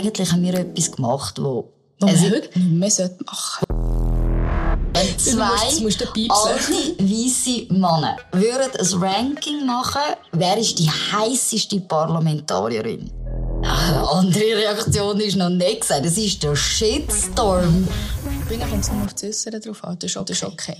eigentlich 0.00 0.32
haben 0.32 0.42
wir 0.42 0.54
etwas 0.54 0.92
gemacht, 0.92 1.38
wo... 1.40 1.72
Was 2.00 2.22
wir 2.22 2.30
heute 2.30 2.58
nicht 2.58 2.98
mehr 2.98 3.10
machen 3.26 3.66
wenn 4.92 5.18
zwei 5.18 5.80
musst, 5.82 6.02
alte, 6.02 6.72
weisse 6.98 7.72
Männer 7.72 8.16
würden 8.32 8.70
ein 8.76 9.02
Ranking 9.02 9.64
machen, 9.64 10.16
wer 10.32 10.58
ist 10.58 10.78
die 10.78 10.90
heißeste 10.90 11.80
Parlamentarierin? 11.80 13.10
Eine 13.62 14.08
andere 14.10 14.56
Reaktion 14.56 15.20
ist 15.20 15.36
noch 15.36 15.50
nicht 15.50 15.82
gesagt. 15.82 16.04
Das 16.06 16.18
ist 16.18 16.42
der 16.42 16.56
Shitstorm. 16.56 17.86
Ich 18.40 18.48
bin 18.48 18.60
jetzt 18.74 18.92
nur 18.92 19.04
auf 19.04 19.12
das 19.12 19.24
Äußere 19.24 19.60
drauf 19.60 19.84
an. 19.84 19.98
Das 19.98 20.16
ist 20.16 20.44
okay. 20.44 20.76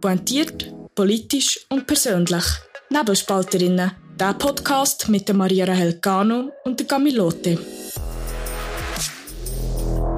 Pointiert, 0.00 0.74
politisch 0.94 1.66
und 1.70 1.86
persönlich. 1.86 2.44
Nebelspalterinnen. 2.90 4.07
Der 4.18 4.34
Podcast 4.34 5.08
mit 5.08 5.28
der 5.28 5.36
Maria 5.36 5.64
Rahel 5.64 6.00
Cano 6.00 6.50
und 6.64 6.80
der 6.80 6.88
Camilote. 6.88 7.56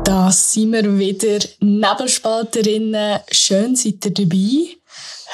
Da 0.04 0.32
sind 0.32 0.72
wir 0.72 0.98
wieder 0.98 1.38
Nebelspalterinnen. 1.60 3.20
Schön 3.30 3.76
seid 3.76 4.06
ihr 4.06 4.14
dabei. 4.14 4.76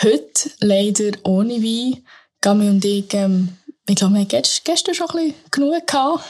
Heute 0.02 0.50
leider 0.58 1.16
ohne 1.22 1.62
Wein. 1.62 2.04
Gami 2.40 2.68
und 2.68 2.84
ich, 2.84 3.14
ähm, 3.14 3.56
ich 3.88 3.94
glaube, 3.94 4.14
wir 4.14 4.22
haben 4.22 4.42
gestern 4.64 4.94
schon 4.96 5.10
ein 5.16 5.34
genug 5.52 5.86
gehabt. 5.86 6.24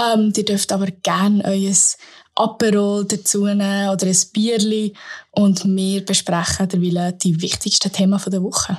Ähm, 0.00 0.32
ihr 0.34 0.44
dürft 0.46 0.72
aber 0.72 0.86
gerne 0.86 1.44
euer 1.44 1.74
Aperol 2.36 3.04
dazu 3.04 3.44
nehmen 3.44 3.90
oder 3.90 4.06
ein 4.06 4.18
Bierli 4.32 4.94
und 5.32 5.62
wir 5.66 6.06
besprechen 6.06 6.70
derweil 6.70 7.12
die 7.12 7.42
wichtigsten 7.42 7.92
Themen 7.92 8.18
der 8.26 8.42
Woche. 8.42 8.78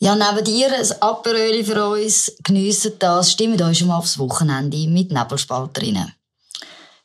Ja, 0.00 0.14
neben 0.14 0.44
dir 0.44 0.72
ein 0.72 1.02
Aperol 1.02 1.64
für 1.64 1.88
uns. 1.88 2.32
Geniessen 2.44 2.92
das. 2.98 3.32
Stimmt 3.32 3.60
euch 3.62 3.78
schon 3.78 3.88
mal 3.88 3.98
aufs 3.98 4.18
Wochenende 4.18 4.76
mit 4.88 5.10
Nebelspalterinnen. 5.10 6.14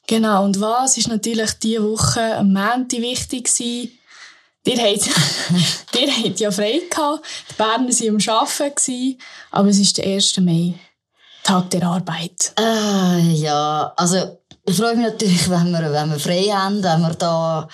Genau, 0.06 0.44
und 0.44 0.60
was 0.60 0.98
ist 0.98 1.08
natürlich 1.08 1.54
diese 1.54 1.84
Woche 1.84 2.38
am 2.38 2.54
Montag 2.54 3.00
wichtig 3.00 3.45
gewesen? 3.45 3.98
Ihr 4.66 4.78
habt, 4.78 5.08
ihr 6.00 6.12
habt 6.12 6.40
ja 6.40 6.52
frei 6.52 6.82
gehabt, 6.90 7.26
die 7.50 7.56
Berner 7.56 7.90
waren 7.90 8.09
am 8.09 8.36
Arbeiten, 8.36 9.17
aber 9.52 9.70
es 9.70 9.80
ist 9.80 9.98
der 9.98 10.06
1. 10.06 10.38
Mai, 10.39 10.73
Tag 11.44 11.70
der 11.72 11.84
Arbeit. 11.84 12.54
Äh, 12.58 13.34
ja, 13.34 13.92
also 13.98 14.39
ich 14.66 14.76
freue 14.76 14.95
mich 14.95 15.08
natürlich, 15.08 15.50
wenn 15.50 15.72
wir, 15.72 15.92
wenn 15.92 16.12
wir 16.12 16.20
frei 16.20 16.44
haben, 16.44 16.84
wenn 16.84 17.02
wir 17.02 17.14
da 17.16 17.67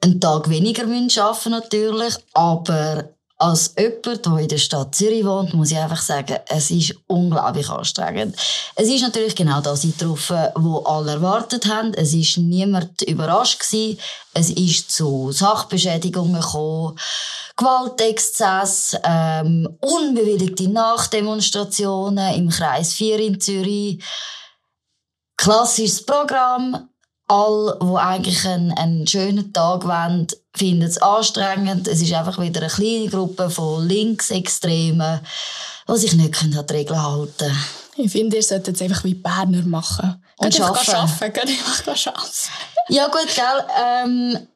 einen 0.00 0.20
Tag 0.20 0.48
weniger 0.48 0.82
arbeiten 0.82 1.04
müssen, 1.04 1.50
natürlich, 1.50 2.14
aber 2.32 3.13
als 3.36 3.74
jemand, 3.76 4.24
der 4.24 4.38
in 4.38 4.48
der 4.48 4.58
Stadt 4.58 4.94
Zürich 4.94 5.24
wohnt, 5.24 5.54
muss 5.54 5.72
ich 5.72 5.78
einfach 5.78 6.00
sagen, 6.00 6.38
es 6.48 6.70
ist 6.70 6.94
unglaublich 7.08 7.68
anstrengend. 7.68 8.36
Es 8.76 8.88
ist 8.88 9.02
natürlich 9.02 9.34
genau 9.34 9.60
das 9.60 9.84
eingetroffen, 9.84 10.48
was 10.54 10.86
alle 10.86 11.12
erwartet 11.12 11.66
haben. 11.66 11.94
Es 11.94 12.14
ist 12.14 12.38
niemand 12.38 13.02
überrascht 13.02 13.58
gewesen. 13.58 13.98
Es 14.34 14.50
ist 14.50 14.90
zu 14.92 15.32
Sachbeschädigungen 15.32 16.40
gekommen, 16.40 16.98
Gewaltexzess, 17.56 18.96
ähm, 19.04 19.68
unbewilligte 19.80 20.68
Nachdemonstrationen 20.68 22.34
im 22.34 22.50
Kreis 22.50 22.94
4 22.94 23.18
in 23.20 23.40
Zürich. 23.40 24.02
Klassisches 25.36 26.04
Programm. 26.04 26.88
Alle, 27.26 27.78
die 27.80 27.96
eigentlich 27.96 28.44
einen, 28.46 28.72
einen 28.72 29.06
schönen 29.06 29.52
Tag 29.52 29.84
wollen, 29.84 30.26
finden 30.56 30.82
es 30.82 30.98
anstrengend. 30.98 31.88
Es 31.88 32.00
ist 32.00 32.12
einfach 32.12 32.40
wieder 32.40 32.60
eine 32.60 32.70
kleine 32.70 33.08
Gruppe 33.08 33.50
von 33.50 33.86
Linksextremen, 33.86 35.20
die 35.88 35.96
sich 35.96 36.14
nicht 36.14 36.40
an 36.42 36.50
die 36.50 36.72
Regeln 36.72 37.02
halten 37.02 37.32
können. 37.38 37.58
Ich 37.96 38.12
finde, 38.12 38.36
ihr 38.36 38.42
solltet 38.42 38.76
es 38.76 38.82
einfach 38.82 39.04
wie 39.04 39.14
Berner 39.14 39.62
machen. 39.62 40.22
Und 40.36 40.50
Geht 40.50 40.60
arbeiten. 40.60 40.90
arbeiten. 40.90 41.32
Geht 41.32 41.48
einfach 41.48 42.06
arbeiten. 42.06 42.30
Ja 42.88 43.06
gut, 43.06 43.28
gell. 43.34 43.64
Ähm, 43.84 44.48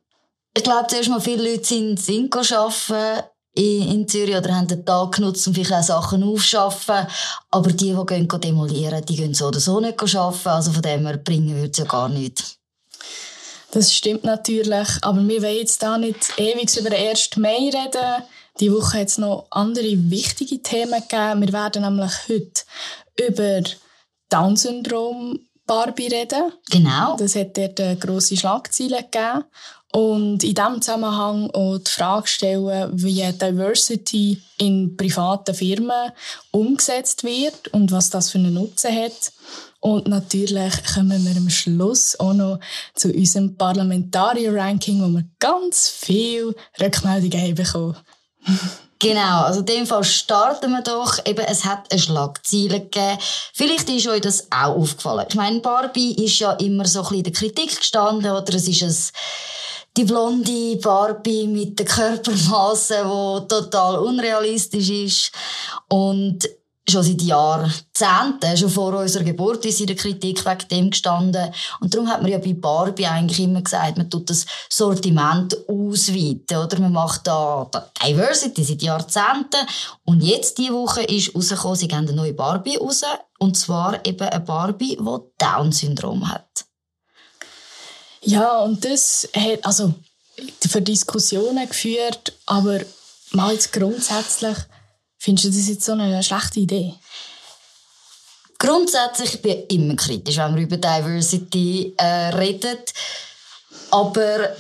ich 0.57 0.63
glaube, 0.63 0.87
zuerst 0.89 1.09
mal 1.09 1.21
viele 1.21 1.51
Leute 1.51 1.65
sind, 1.65 2.01
sind 2.01 2.35
arbeiten 2.35 3.25
in, 3.55 3.89
in 3.91 4.09
Zürich 4.09 4.37
oder 4.37 4.55
haben 4.55 4.67
den 4.67 4.85
Tag 4.85 5.13
genutzt, 5.13 5.47
um 5.47 5.55
vielleicht 5.55 5.73
auch 5.73 5.83
Sachen 5.83 6.23
aufzuschaffen. 6.23 7.07
Aber 7.51 7.71
die, 7.71 7.95
die 7.95 8.07
gehen 8.07 8.29
demolieren, 8.29 9.05
die 9.05 9.17
gehen 9.17 9.35
so 9.35 9.49
oder 9.49 9.61
so 9.61 9.81
nicht 9.81 10.01
arbeiten. 10.01 10.49
Also 10.49 10.73
von 10.73 10.83
dem 10.83 11.07
her 11.07 11.17
bringen 11.19 11.55
würde 11.55 11.71
es 11.71 11.79
ja 11.79 11.85
gar 11.85 12.09
nichts. 12.09 12.58
Das 13.71 13.95
stimmt 13.95 14.25
natürlich, 14.25 14.89
aber 15.03 15.27
wir 15.29 15.43
wollen 15.43 15.57
jetzt 15.57 15.83
da 15.83 15.99
nicht 15.99 16.39
ewig 16.39 16.75
über 16.77 16.91
den 16.91 17.09
1. 17.09 17.37
Mai 17.37 17.71
reden. 17.71 18.23
Die 18.61 18.73
Woche 18.73 19.01
hat 19.01 19.09
es 19.09 19.19
noch 19.19 19.47
andere 19.51 20.11
wichtige 20.11 20.63
Themen 20.63 21.03
gegeben. 21.03 21.43
Wir 21.43 21.53
werden 21.53 21.83
nämlich 21.83 22.13
heute 22.29 22.63
über 23.29 23.63
Down-Syndrom 24.31 25.39
Barbie 25.67 26.09
reden. 26.09 26.53
Genau. 26.71 27.17
Das 27.17 27.37
hat 27.37 27.57
dort 27.57 28.01
grosse 28.01 28.37
Schlagzeilen 28.37 29.05
gegeben. 29.11 29.45
Und 29.93 30.45
in 30.45 30.55
diesem 30.55 30.83
Zusammenhang 30.83 31.51
auch 31.53 31.79
die 31.79 31.91
Frage 31.91 32.27
stellen, 32.27 32.91
wie 32.93 33.23
Diversity 33.33 34.43
in 34.59 34.97
privaten 34.97 35.55
Firmen 35.55 36.13
umgesetzt 36.51 37.25
wird 37.25 37.69
und 37.69 37.91
was 37.91 38.11
das 38.11 38.31
für 38.31 38.39
einen 38.39 38.55
Nutzen 38.55 38.95
hat. 38.95 39.33
Und 39.81 40.09
natürlich 40.09 40.73
kommen 40.93 41.25
wir 41.25 41.37
am 41.37 41.49
Schluss 41.51 42.19
auch 42.19 42.33
noch 42.33 42.59
zu 42.95 43.13
unserem 43.13 43.57
Parlamentarier-Ranking, 43.57 45.01
wo 45.01 45.09
wir 45.09 45.25
ganz 45.39 45.89
viel 45.89 46.55
Rückmeldungen 46.81 47.41
haben 47.41 47.55
bekommen. 47.55 47.97
Genau, 49.01 49.43
also 49.45 49.61
in 49.61 49.67
dem 49.67 49.87
Fall 49.87 50.03
starten 50.03 50.73
wir 50.73 50.83
doch. 50.83 51.25
Eben, 51.25 51.45
es 51.47 51.65
hat 51.65 51.91
eine 51.93 52.01
Schlagzeile 52.01 52.81
gegeben. 52.81 53.19
Vielleicht 53.55 53.89
ist 53.89 54.09
euch 54.09 54.21
das 54.21 54.49
auch 54.51 54.75
aufgefallen. 54.75 55.27
Ich 55.29 55.37
meine, 55.37 55.61
Barbie 55.61 56.25
ist 56.25 56.41
ja 56.41 56.53
immer 56.55 56.85
so 56.85 57.01
ein 57.01 57.03
bisschen 57.05 57.19
in 57.19 57.23
der 57.23 57.33
Kritik 57.33 57.77
gestanden, 57.77 58.33
oder 58.33 58.55
es 58.55 58.67
ist 58.67 58.83
ein, 58.83 58.97
die 59.97 60.05
blonde 60.05 60.77
Barbie 60.83 61.47
mit 61.47 61.79
den 61.79 61.87
Körpermassen, 61.87 63.05
die 63.05 63.49
total 63.49 63.99
unrealistisch 63.99 64.91
ist. 64.91 65.31
Und 65.89 66.49
schon 66.91 67.03
seit 67.03 67.23
Jahrzehnten, 67.23 68.57
schon 68.57 68.71
vor 68.71 68.95
unserer 68.95 69.25
Geburt 69.25 69.65
ist 69.65 69.81
in 69.81 69.87
der 69.87 69.97
Kritik 69.97 70.45
wegen 70.45 70.69
dem 70.69 70.91
gestanden. 70.91 71.53
Und 71.81 71.95
darum 71.95 72.09
hat 72.09 72.23
man 72.23 72.31
ja 72.31 72.39
bei 72.39 72.55
Barbie 72.55 73.07
eigentlich 73.07 73.41
immer 73.41 73.63
gesagt, 73.63 73.97
man 73.97 74.11
tut 74.11 74.31
das 74.31 74.47
Sortiment 74.69 75.57
ausweiten, 75.69 76.57
oder? 76.57 76.81
Man 76.81 76.93
macht 76.93 77.27
da, 77.27 77.71
Diversity 78.03 78.65
seit 78.65 78.83
Jahrzehnten. 78.83 79.67
Und 80.05 80.23
jetzt, 80.23 80.59
diese 80.59 80.73
Woche, 80.73 81.03
ist 81.03 81.35
rausgekommen, 81.35 81.77
sie 81.77 81.89
geben 81.89 82.09
eine 82.09 82.13
neue 82.13 82.35
Barbie 82.35 82.77
raus. 82.77 83.03
Und 83.39 83.57
zwar 83.57 84.05
eben 84.05 84.29
eine 84.29 84.41
Barbie, 84.41 84.97
die 84.97 85.19
Down-Syndrom 85.39 86.29
hat. 86.29 86.65
Ja, 88.23 88.59
und 88.59 88.85
das 88.85 89.29
hat, 89.35 89.65
also, 89.65 89.95
für 90.69 90.83
Diskussionen 90.83 91.69
geführt, 91.69 92.33
aber 92.47 92.81
mal 93.33 93.53
jetzt 93.53 93.73
grundsätzlich, 93.73 94.57
Findest 95.19 95.47
du 95.47 95.51
das 95.51 95.69
jetzt 95.69 95.85
so 95.85 95.93
eine 95.93 96.23
schlechte 96.23 96.61
Idee? 96.61 96.95
Grundsätzlich 98.59 99.41
bin 99.43 99.65
ich 99.69 99.75
immer 99.75 99.95
kritisch, 99.95 100.37
wenn 100.39 100.57
wir 100.57 100.63
über 100.63 100.77
Diversity 100.77 101.95
äh, 101.97 102.35
reden. 102.35 102.79
Aber 103.91 104.57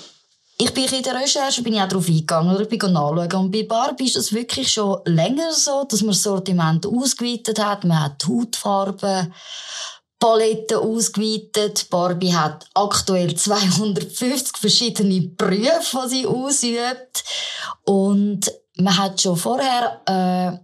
ich 0.56 0.72
bin 0.72 0.84
in 0.84 1.02
der 1.02 1.14
Recherche 1.14 1.62
bin 1.62 1.74
ich 1.74 1.80
auch 1.80 1.88
darauf 1.88 2.08
eingegangen 2.08 2.54
oder 2.54 2.64
bin 2.64 2.78
nachschauen. 2.78 3.32
Und 3.34 3.50
bei 3.52 3.62
Barbie 3.62 4.06
ist 4.06 4.16
das 4.16 4.32
wirklich 4.32 4.72
schon 4.72 5.00
länger 5.04 5.52
so, 5.52 5.84
dass 5.84 6.00
man 6.00 6.10
das 6.10 6.22
Sortiment 6.22 6.86
ausgeweitet 6.86 7.58
hat. 7.58 7.84
Man 7.84 8.02
hat 8.02 8.24
Hautfarben, 8.26 9.32
Paletten 10.18 10.78
ausgeweitet. 10.78 11.88
Barbie 11.90 12.34
hat 12.34 12.66
aktuell 12.74 13.34
250 13.34 14.56
verschiedene 14.56 15.20
Berufe, 15.22 16.02
die 16.04 16.08
sie 16.08 16.26
ausübt. 16.26 17.24
Und 17.84 18.50
man 18.80 18.96
hat 18.96 19.20
schon 19.20 19.36
vorher 19.36 20.00
äh, 20.06 20.58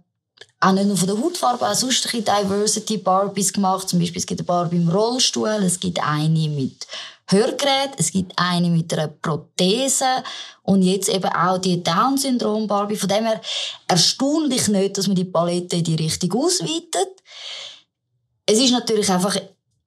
auch 0.59 0.71
nicht 0.71 0.87
nur 0.87 0.97
von 0.97 1.07
der 1.07 1.17
Hautfarbe, 1.17 1.67
auch 1.67 1.73
sonstige 1.73 2.21
Diversity 2.21 2.97
Barbies 2.97 3.53
gemacht. 3.53 3.89
Zum 3.89 3.99
Beispiel 3.99 4.19
es 4.19 4.25
gibt 4.25 4.39
eine 4.39 4.45
Barbie 4.45 4.77
im 4.77 4.89
Rollstuhl, 4.89 5.49
es 5.63 5.79
gibt 5.79 6.01
eine 6.01 6.49
mit 6.49 6.87
Hörgerät, 7.27 7.91
es 7.97 8.11
gibt 8.11 8.33
eine 8.37 8.69
mit 8.69 8.93
einer 8.93 9.07
Prothese 9.07 10.23
und 10.63 10.81
jetzt 10.81 11.09
eben 11.09 11.29
auch 11.29 11.57
die 11.57 11.83
Down-Syndrom 11.83 12.67
Barbie. 12.67 12.95
Von 12.95 13.09
dem 13.09 13.25
her 13.25 13.41
erstaunlich 13.87 14.67
nicht, 14.67 14.97
dass 14.97 15.07
man 15.07 15.15
die 15.15 15.25
Palette 15.25 15.77
in 15.77 15.83
die 15.83 15.95
Richtung 15.95 16.33
ausweitet. 16.33 17.09
Es 18.45 18.59
ist 18.59 18.71
natürlich 18.71 19.09
einfach 19.09 19.37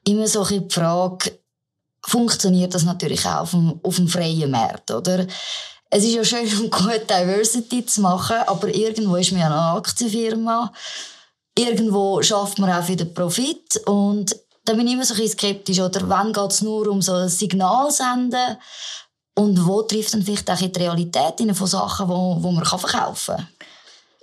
immer 0.04 0.26
so 0.26 0.44
die 0.44 0.66
Frage, 0.68 1.38
funktioniert 2.04 2.74
das 2.74 2.84
natürlich 2.84 3.24
auch 3.26 3.42
auf 3.42 3.50
dem, 3.50 3.80
auf 3.82 3.96
dem 3.96 4.08
freien 4.08 4.50
Markt, 4.50 4.90
oder? 4.90 5.26
Es 5.90 6.04
ist 6.04 6.14
ja 6.14 6.24
schön 6.24 6.60
und 6.60 6.70
gut, 6.70 7.08
Diversity 7.08 7.84
zu 7.84 8.00
machen, 8.02 8.36
aber 8.46 8.68
irgendwo 8.74 9.16
ist 9.16 9.32
man 9.32 9.40
ja 9.40 9.46
eine 9.46 9.78
Aktienfirma. 9.78 10.72
Irgendwo 11.56 12.22
schafft 12.22 12.58
man 12.58 12.70
auch 12.70 12.86
den 12.86 13.12
Profit. 13.14 13.78
Und 13.86 14.36
da 14.64 14.74
bin 14.74 14.86
ich 14.86 14.94
immer 14.94 15.04
so 15.04 15.14
ein 15.14 15.20
bisschen 15.20 15.38
skeptisch. 15.38 15.80
Oder 15.80 16.08
wann 16.08 16.32
geht 16.32 16.50
es 16.50 16.62
nur 16.62 16.86
um 16.88 17.02
so 17.02 17.14
ein 17.14 17.28
Signal 17.28 17.90
senden? 17.90 18.58
Und 19.34 19.66
wo 19.66 19.82
trifft 19.82 20.14
dann 20.14 20.22
vielleicht 20.22 20.50
auch 20.50 20.58
die 20.58 20.78
Realität 20.78 21.40
in 21.40 21.54
von 21.54 21.66
Sachen, 21.66 22.08
wo, 22.08 22.36
wo 22.40 22.50
man 22.50 22.64
verkaufen 22.64 23.36
kann? 23.36 23.48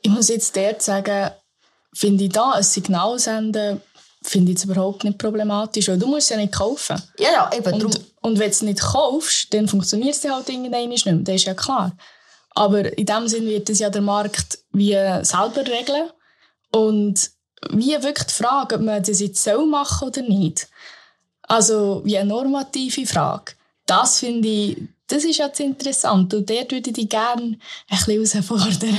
Ich 0.02 0.12
muss 0.12 0.30
jetzt 0.30 0.56
dort 0.56 0.82
sagen, 0.82 1.32
finde 1.94 2.26
ich 2.26 2.32
da 2.32 2.52
ein 2.52 2.64
Signal 2.64 3.18
senden, 3.18 3.82
finde 4.26 4.52
ich 4.52 4.58
es 4.58 4.66
überhaupt 4.66 5.04
nicht 5.04 5.18
problematisch, 5.18 5.88
weil 5.88 5.98
du 5.98 6.08
musst 6.08 6.24
es 6.24 6.30
ja 6.30 6.38
nicht 6.38 6.54
kaufen. 6.54 7.02
Ja, 7.20 7.32
ja, 7.32 7.52
eben. 7.56 7.74
Und, 7.74 8.02
und 8.22 8.40
wenn 8.40 8.48
du 8.48 8.52
es 8.52 8.62
nicht 8.62 8.82
kaufst, 8.82 9.54
dann 9.54 9.68
funktioniert 9.68 10.16
es 10.16 10.30
halt 10.30 10.50
irgendwann 10.50 10.90
nicht 10.90 11.06
mehr. 11.06 11.16
Das 11.16 11.36
ist 11.36 11.46
ja 11.46 11.54
klar. 11.54 11.96
Aber 12.52 12.98
in 12.98 13.06
dem 13.06 13.28
Sinn 13.28 13.46
wird 13.46 13.70
es 13.70 13.80
ja 13.80 13.90
der 13.90 14.02
Markt 14.02 14.60
wie 14.72 14.94
selber 15.22 15.66
regeln. 15.68 16.10
Und 16.72 17.32
wie 17.72 17.92
wirklich 18.02 18.28
die 18.28 18.44
Frage, 18.44 18.76
ob 18.76 18.82
man 18.82 19.04
das 19.04 19.20
jetzt 19.20 19.44
so 19.44 19.66
machen 19.66 20.08
oder 20.08 20.22
nicht. 20.22 20.68
Also 21.44 22.02
wie 22.04 22.18
eine 22.18 22.30
normative 22.30 23.06
Frage. 23.06 23.54
Das 23.86 24.20
finde 24.20 24.48
ich, 24.48 24.78
das 25.08 25.24
ist 25.24 25.38
jetzt 25.38 25.60
interessant. 25.60 26.34
Und 26.34 26.50
dort 26.50 26.72
würde 26.72 26.90
ich 26.90 26.96
dich 26.96 27.10
gerne 27.10 27.58
ein 27.90 28.06
bisschen 28.06 28.42
herausfordern. 28.44 28.98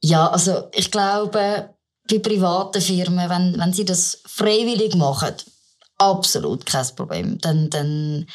ja, 0.00 0.28
also 0.28 0.68
ich 0.72 0.90
glaube, 0.90 1.74
bei 2.08 2.18
privaten 2.18 2.80
Firmen, 2.80 3.28
wenn, 3.28 3.58
wenn 3.58 3.72
sie 3.72 3.84
das 3.84 4.22
freiwillig 4.26 4.94
machen, 4.94 5.34
absolut 5.98 6.64
kein 6.64 6.86
Problem. 6.96 7.38
Dann, 7.40 7.70
dann 7.70 8.26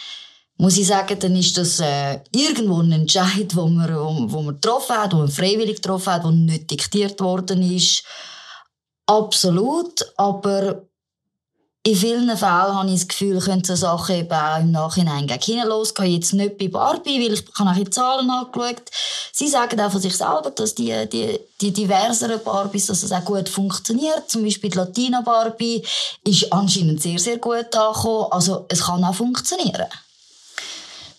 muss 0.58 0.78
ich 0.78 0.88
sagen, 0.88 1.18
dann 1.20 1.36
ist 1.36 1.58
das 1.58 1.80
äh, 1.80 2.20
irgendwo 2.32 2.82
ein 2.82 2.92
Entscheid, 2.92 3.56
wo 3.56 3.68
man, 3.68 3.94
wo, 3.94 4.32
wo 4.32 4.42
man 4.42 4.56
getroffen 4.56 4.96
hat, 4.96 5.14
wo 5.14 5.18
man 5.18 5.28
freiwillig 5.30 5.78
getroffen 5.78 6.14
hat, 6.14 6.24
wo 6.24 6.32
nicht 6.32 6.70
diktiert 6.70 7.20
worden 7.20 7.62
ist. 7.64 8.04
Absolut, 9.06 10.06
aber 10.18 10.88
in 11.86 11.96
vielen 11.98 12.38
Fällen 12.38 12.76
habe 12.76 12.88
ich 12.88 13.02
das 13.02 13.08
Gefühl, 13.10 13.42
können 13.42 13.64
so 13.64 13.76
Sachen 13.76 14.16
eben 14.16 14.32
auch 14.32 14.60
im 14.60 14.72
Nachhinein 14.72 15.28
gegen 15.28 15.42
hinten 15.42 15.68
losgehen. 15.68 16.14
Jetzt 16.14 16.34
nicht 16.34 16.58
bei 16.58 16.70
Barbie, 16.70 17.22
weil 17.22 17.34
ich 17.34 17.44
habe 17.60 17.72
auch 17.72 17.76
die 17.76 17.90
Zahlen 17.90 18.30
angeschaut. 18.30 18.84
Sie 19.34 19.50
sagen 19.50 19.82
auch 19.82 19.92
von 19.92 20.00
sich 20.00 20.16
selber, 20.16 20.52
dass 20.52 20.76
die, 20.76 20.94
die, 21.10 21.38
die 21.60 21.74
diverseren 21.74 22.42
Barbies, 22.42 22.86
dass 22.86 23.04
es 23.04 23.12
auch 23.12 23.26
gut 23.26 23.50
funktioniert. 23.50 24.30
Zum 24.30 24.44
Beispiel 24.44 24.70
die 24.70 24.78
Latina 24.78 25.20
Barbie 25.22 25.84
ist 26.26 26.54
anscheinend 26.54 27.02
sehr, 27.02 27.20
sehr 27.20 27.38
gut 27.38 27.76
angekommen. 27.76 28.28
Also 28.32 28.66
es 28.70 28.86
kann 28.86 29.04
auch 29.04 29.16
funktionieren. 29.16 29.88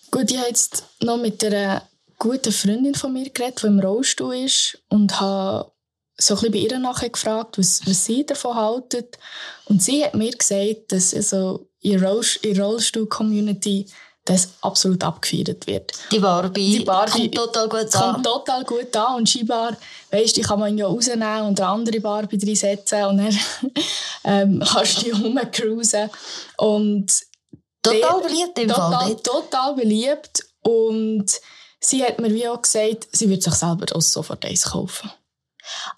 Gut, 0.09 0.31
ich 0.31 0.37
habe 0.37 0.47
jetzt 0.47 0.83
noch 0.99 1.17
mit 1.17 1.43
einer 1.43 1.83
guten 2.17 2.51
Freundin 2.51 2.95
von 2.95 3.13
mir 3.13 3.29
geredet, 3.29 3.61
die 3.61 3.67
im 3.67 3.79
Rollstuhl 3.79 4.35
ist 4.35 4.79
und 4.89 5.19
habe 5.19 5.71
so 6.17 6.35
ein 6.35 6.51
bisschen 6.51 6.51
bei 6.51 6.59
ihr 6.59 6.79
nachher 6.79 7.09
gefragt, 7.09 7.57
was, 7.57 7.81
was 7.85 8.05
sie 8.05 8.25
davon 8.25 8.55
haltet. 8.55 9.17
Und 9.65 9.83
sie 9.83 10.03
hat 10.03 10.15
mir 10.15 10.31
gesagt, 10.31 10.91
dass 10.91 11.13
also 11.13 11.67
in 11.81 11.99
der 11.99 12.09
Rollstuhl-Community 12.09 13.87
das 14.25 14.49
absolut 14.61 15.03
abgefeiert 15.03 15.67
wird. 15.67 15.91
Die 16.11 16.19
Barbie, 16.19 16.79
die 16.79 16.83
Barbie 16.83 17.29
kommt 17.29 17.35
total 17.35 17.69
gut 17.69 17.95
an. 17.95 18.13
Kommt 18.13 18.25
total 18.25 18.63
gut 18.63 18.95
an 18.95 19.15
und 19.17 19.29
scheinbar, 19.29 19.77
weißt, 20.09 20.35
die 20.35 20.41
kann 20.41 20.59
man 20.59 20.75
ja 20.77 20.87
rausnehmen 20.87 21.43
und 21.43 21.59
eine 21.61 21.69
andere 21.69 21.99
Barbie 21.99 22.39
reinsetzen 22.43 23.03
und 23.05 23.17
dann 23.17 23.37
ähm, 24.23 24.63
kannst 24.67 24.97
du 24.97 25.03
die 25.03 25.11
rumcruisen. 25.11 26.09
Und 26.57 27.11
total 27.83 28.21
beliebt 28.21 28.57
im 28.57 28.69
total, 28.69 28.91
Fall. 28.91 29.15
Total 29.17 29.75
beliebt 29.75 30.43
und 30.61 31.25
sie 31.79 32.03
hat 32.03 32.19
mir 32.19 32.33
wie 32.33 32.47
auch 32.47 32.63
gesagt, 32.63 33.07
sie 33.11 33.29
wird 33.29 33.43
sich 33.43 33.53
selber 33.53 33.85
auch 33.95 34.01
sofort 34.01 34.43
eins 34.43 34.63
kaufen. 34.63 35.11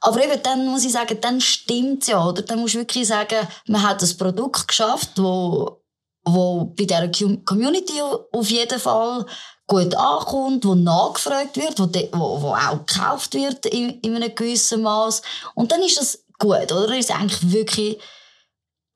Aber 0.01 0.23
eben, 0.23 0.41
dann 0.43 0.67
muss 0.67 0.85
ich 0.85 0.91
sagen, 0.91 1.19
dann 1.21 1.41
stimmt 1.41 2.07
ja, 2.07 2.25
oder? 2.25 2.41
Dann 2.41 2.59
musst 2.59 2.75
du 2.75 2.79
wirklich 2.79 3.07
sagen, 3.07 3.47
man 3.67 3.83
hat 3.83 4.01
ein 4.01 4.17
Produkt 4.17 4.67
geschafft, 4.67 5.11
wo, 5.15 5.81
wo 6.23 6.65
bei 6.77 6.85
dieser 6.85 7.09
Community 7.45 8.01
auf 8.31 8.49
jeden 8.49 8.79
Fall 8.79 9.25
gut 9.67 9.95
ankommt, 9.95 10.65
wo 10.65 10.75
nachgefragt 10.75 11.57
wird, 11.57 11.79
wo, 11.79 11.87
wo, 12.17 12.41
wo 12.41 12.53
auch 12.53 12.85
gekauft 12.85 13.33
wird 13.33 13.65
in, 13.65 13.99
in 14.01 14.15
einem 14.15 14.33
gewissen 14.33 14.81
Maß. 14.81 15.21
Und 15.55 15.71
dann 15.71 15.83
ist 15.83 15.99
das 15.99 16.23
gut, 16.39 16.71
oder? 16.71 16.97
Ist 16.97 17.11
eigentlich 17.11 17.51
wirklich 17.51 17.99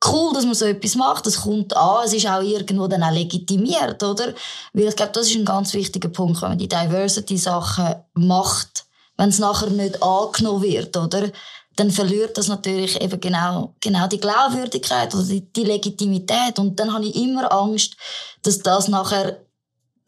cool, 0.06 0.32
dass 0.32 0.44
man 0.44 0.54
so 0.54 0.64
etwas 0.64 0.94
macht. 0.94 1.26
Es 1.26 1.42
kommt 1.42 1.76
an, 1.76 2.04
es 2.04 2.12
ist 2.12 2.26
auch 2.26 2.40
irgendwo 2.40 2.88
dann 2.88 3.02
auch 3.02 3.12
legitimiert, 3.12 4.02
oder? 4.02 4.34
Weil 4.72 4.88
ich 4.88 4.96
glaube, 4.96 5.12
das 5.12 5.28
ist 5.28 5.36
ein 5.36 5.44
ganz 5.44 5.74
wichtiger 5.74 6.08
Punkt, 6.08 6.40
wenn 6.42 6.50
man 6.50 6.58
die 6.58 6.68
Diversity-Sachen 6.68 7.96
macht 8.14 8.86
wenn 9.22 9.28
es 9.28 9.38
nachher 9.38 9.70
nicht 9.70 10.02
angenommen 10.02 10.62
wird, 10.64 10.96
oder? 10.96 11.30
Dann 11.76 11.92
verliert 11.92 12.36
das 12.36 12.48
natürlich 12.48 13.00
eben 13.00 13.20
genau, 13.20 13.72
genau 13.80 14.08
die 14.08 14.18
Glaubwürdigkeit 14.18 15.14
oder 15.14 15.22
die, 15.22 15.42
die 15.52 15.62
Legitimität. 15.62 16.58
Und 16.58 16.80
dann 16.80 16.92
habe 16.92 17.04
ich 17.04 17.14
immer 17.14 17.50
Angst, 17.52 17.94
dass 18.42 18.58
das 18.58 18.88
nachher 18.88 19.38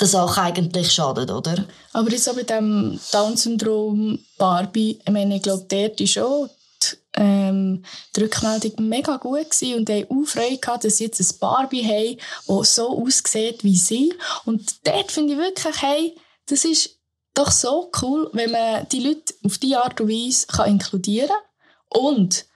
der 0.01 0.09
Sache 0.09 0.43
eigentlich 0.43 0.93
schadet, 0.93 1.31
oder? 1.31 1.65
Aber 1.93 2.11
jetzt 2.11 2.29
auch 2.29 2.35
bei 2.35 2.43
dem 2.43 2.99
Down-Syndrom 3.13 4.19
Barbie, 4.37 4.99
ich 5.07 5.13
meine, 5.13 5.37
ich 5.37 5.43
glaube, 5.43 5.65
dort 5.69 6.01
ist 6.01 6.19
auch 6.19 6.49
die, 6.83 6.97
ähm, 7.15 7.85
die 8.17 8.21
Rückmeldung 8.21 8.89
mega 8.89 9.17
gut 9.19 9.49
gewesen 9.49 9.79
und 9.79 9.89
die 9.89 10.03
haben 10.03 10.25
auch 10.25 10.27
Freude 10.27 10.59
gehabt, 10.59 10.83
dass 10.83 10.97
sie 10.97 11.05
jetzt 11.05 11.21
ein 11.21 11.39
Barbie 11.39 11.85
haben, 11.85 12.19
das 12.49 12.75
so 12.75 13.01
aussieht 13.01 13.63
wie 13.63 13.77
sie. 13.77 14.13
Und 14.45 14.85
dort 14.85 15.13
finde 15.13 15.35
ich 15.35 15.39
wirklich, 15.39 15.83
hey, 15.83 16.17
das 16.47 16.65
ist 16.65 16.99
doch 17.35 17.51
so 17.51 17.91
cool, 18.01 18.31
wenn 18.33 18.53
man 18.53 18.89
die 18.89 19.01
Leute 19.01 19.35
auf 19.45 19.59
diese 19.59 19.83
Art 19.83 20.01
und 20.01 20.09
Weise 20.09 20.47
kann 20.47 20.71
inkludieren 20.71 21.29
kann. 21.29 22.03
Und, 22.03 22.47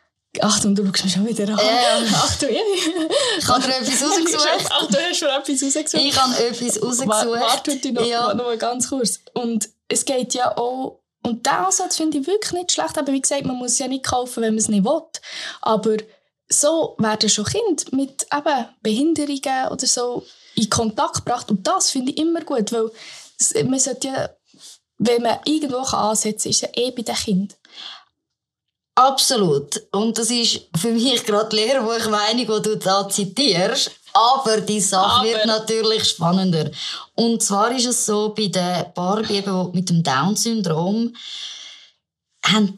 Achtung, 0.40 0.74
du 0.74 0.84
schaust 0.86 1.04
mich 1.04 1.12
schon 1.14 1.26
wieder 1.26 1.48
an. 1.48 1.58
Ähm, 1.60 2.14
Achtung, 2.14 2.48
ja. 2.50 2.60
Ich 3.38 3.48
habe 3.48 3.62
dir 3.62 3.76
etwas 3.76 4.02
rausgesucht. 4.08 4.70
Ach, 4.70 4.86
du 4.86 4.96
hast 4.96 5.18
schon 5.18 5.28
etwas 5.28 5.62
rausgesucht. 5.62 6.04
Ich 6.04 6.16
habe 6.16 6.44
etwas 6.44 6.82
rausgesucht. 6.82 7.08
Warte 7.08 7.92
noch, 7.92 8.06
ja. 8.06 8.34
noch 8.34 8.58
ganz 8.58 8.88
kurz. 8.88 9.20
Und 9.34 9.68
es 9.88 10.04
geht 10.04 10.34
ja 10.34 10.56
auch, 10.56 11.00
und 11.22 11.44
diesen 11.44 11.58
Ansatz 11.58 11.96
finde 11.96 12.18
ich 12.18 12.26
wirklich 12.26 12.52
nicht 12.52 12.72
schlecht. 12.72 12.96
Aber 12.96 13.12
wie 13.12 13.20
gesagt, 13.20 13.44
man 13.44 13.56
muss 13.56 13.72
es 13.72 13.78
ja 13.78 13.88
nicht 13.88 14.04
kaufen, 14.04 14.42
wenn 14.42 14.54
man 14.54 14.58
es 14.58 14.68
nicht 14.68 14.84
will. 14.84 15.02
Aber 15.60 15.96
so 16.48 16.94
werden 16.98 17.28
schon 17.28 17.44
Kinder 17.44 17.84
mit 17.92 18.26
eben 18.32 18.66
Behinderungen 18.82 19.68
oder 19.70 19.86
so 19.86 20.24
in 20.54 20.70
Kontakt 20.70 21.16
gebracht. 21.16 21.50
Und 21.50 21.66
das 21.66 21.90
finde 21.90 22.12
ich 22.12 22.18
immer 22.18 22.40
gut, 22.42 22.72
weil 22.72 22.90
man 23.64 23.78
sollte 23.78 24.08
ja 24.08 24.30
wenn 24.98 25.22
man 25.22 25.38
irgendwo 25.44 25.78
ansetzen 25.78 26.44
kann, 26.44 26.50
ist 26.50 26.62
es 26.62 26.70
eh 26.74 26.90
bei 26.90 27.02
den 27.02 27.14
Kindern. 27.14 27.58
Absolut. 28.94 29.80
Und 29.92 30.18
das 30.18 30.28
ist 30.28 30.62
für 30.76 30.90
mich 30.90 31.24
gerade 31.24 31.48
die 31.50 31.56
Lehrbuchmeinung, 31.56 32.46
die 32.46 32.62
du 32.62 32.76
da 32.76 33.08
zitierst. 33.08 33.92
Aber 34.12 34.60
die 34.60 34.80
Sache 34.80 35.20
Aber. 35.20 35.28
wird 35.28 35.46
natürlich 35.46 36.04
spannender. 36.04 36.70
Und 37.14 37.40
zwar 37.40 37.70
ist 37.70 37.86
es 37.86 38.04
so, 38.04 38.34
bei 38.36 38.48
den 38.48 38.86
Barbie 38.94 39.44
mit 39.72 39.88
dem 39.88 40.02
Down-Syndrom 40.02 41.14
haben 42.44 42.74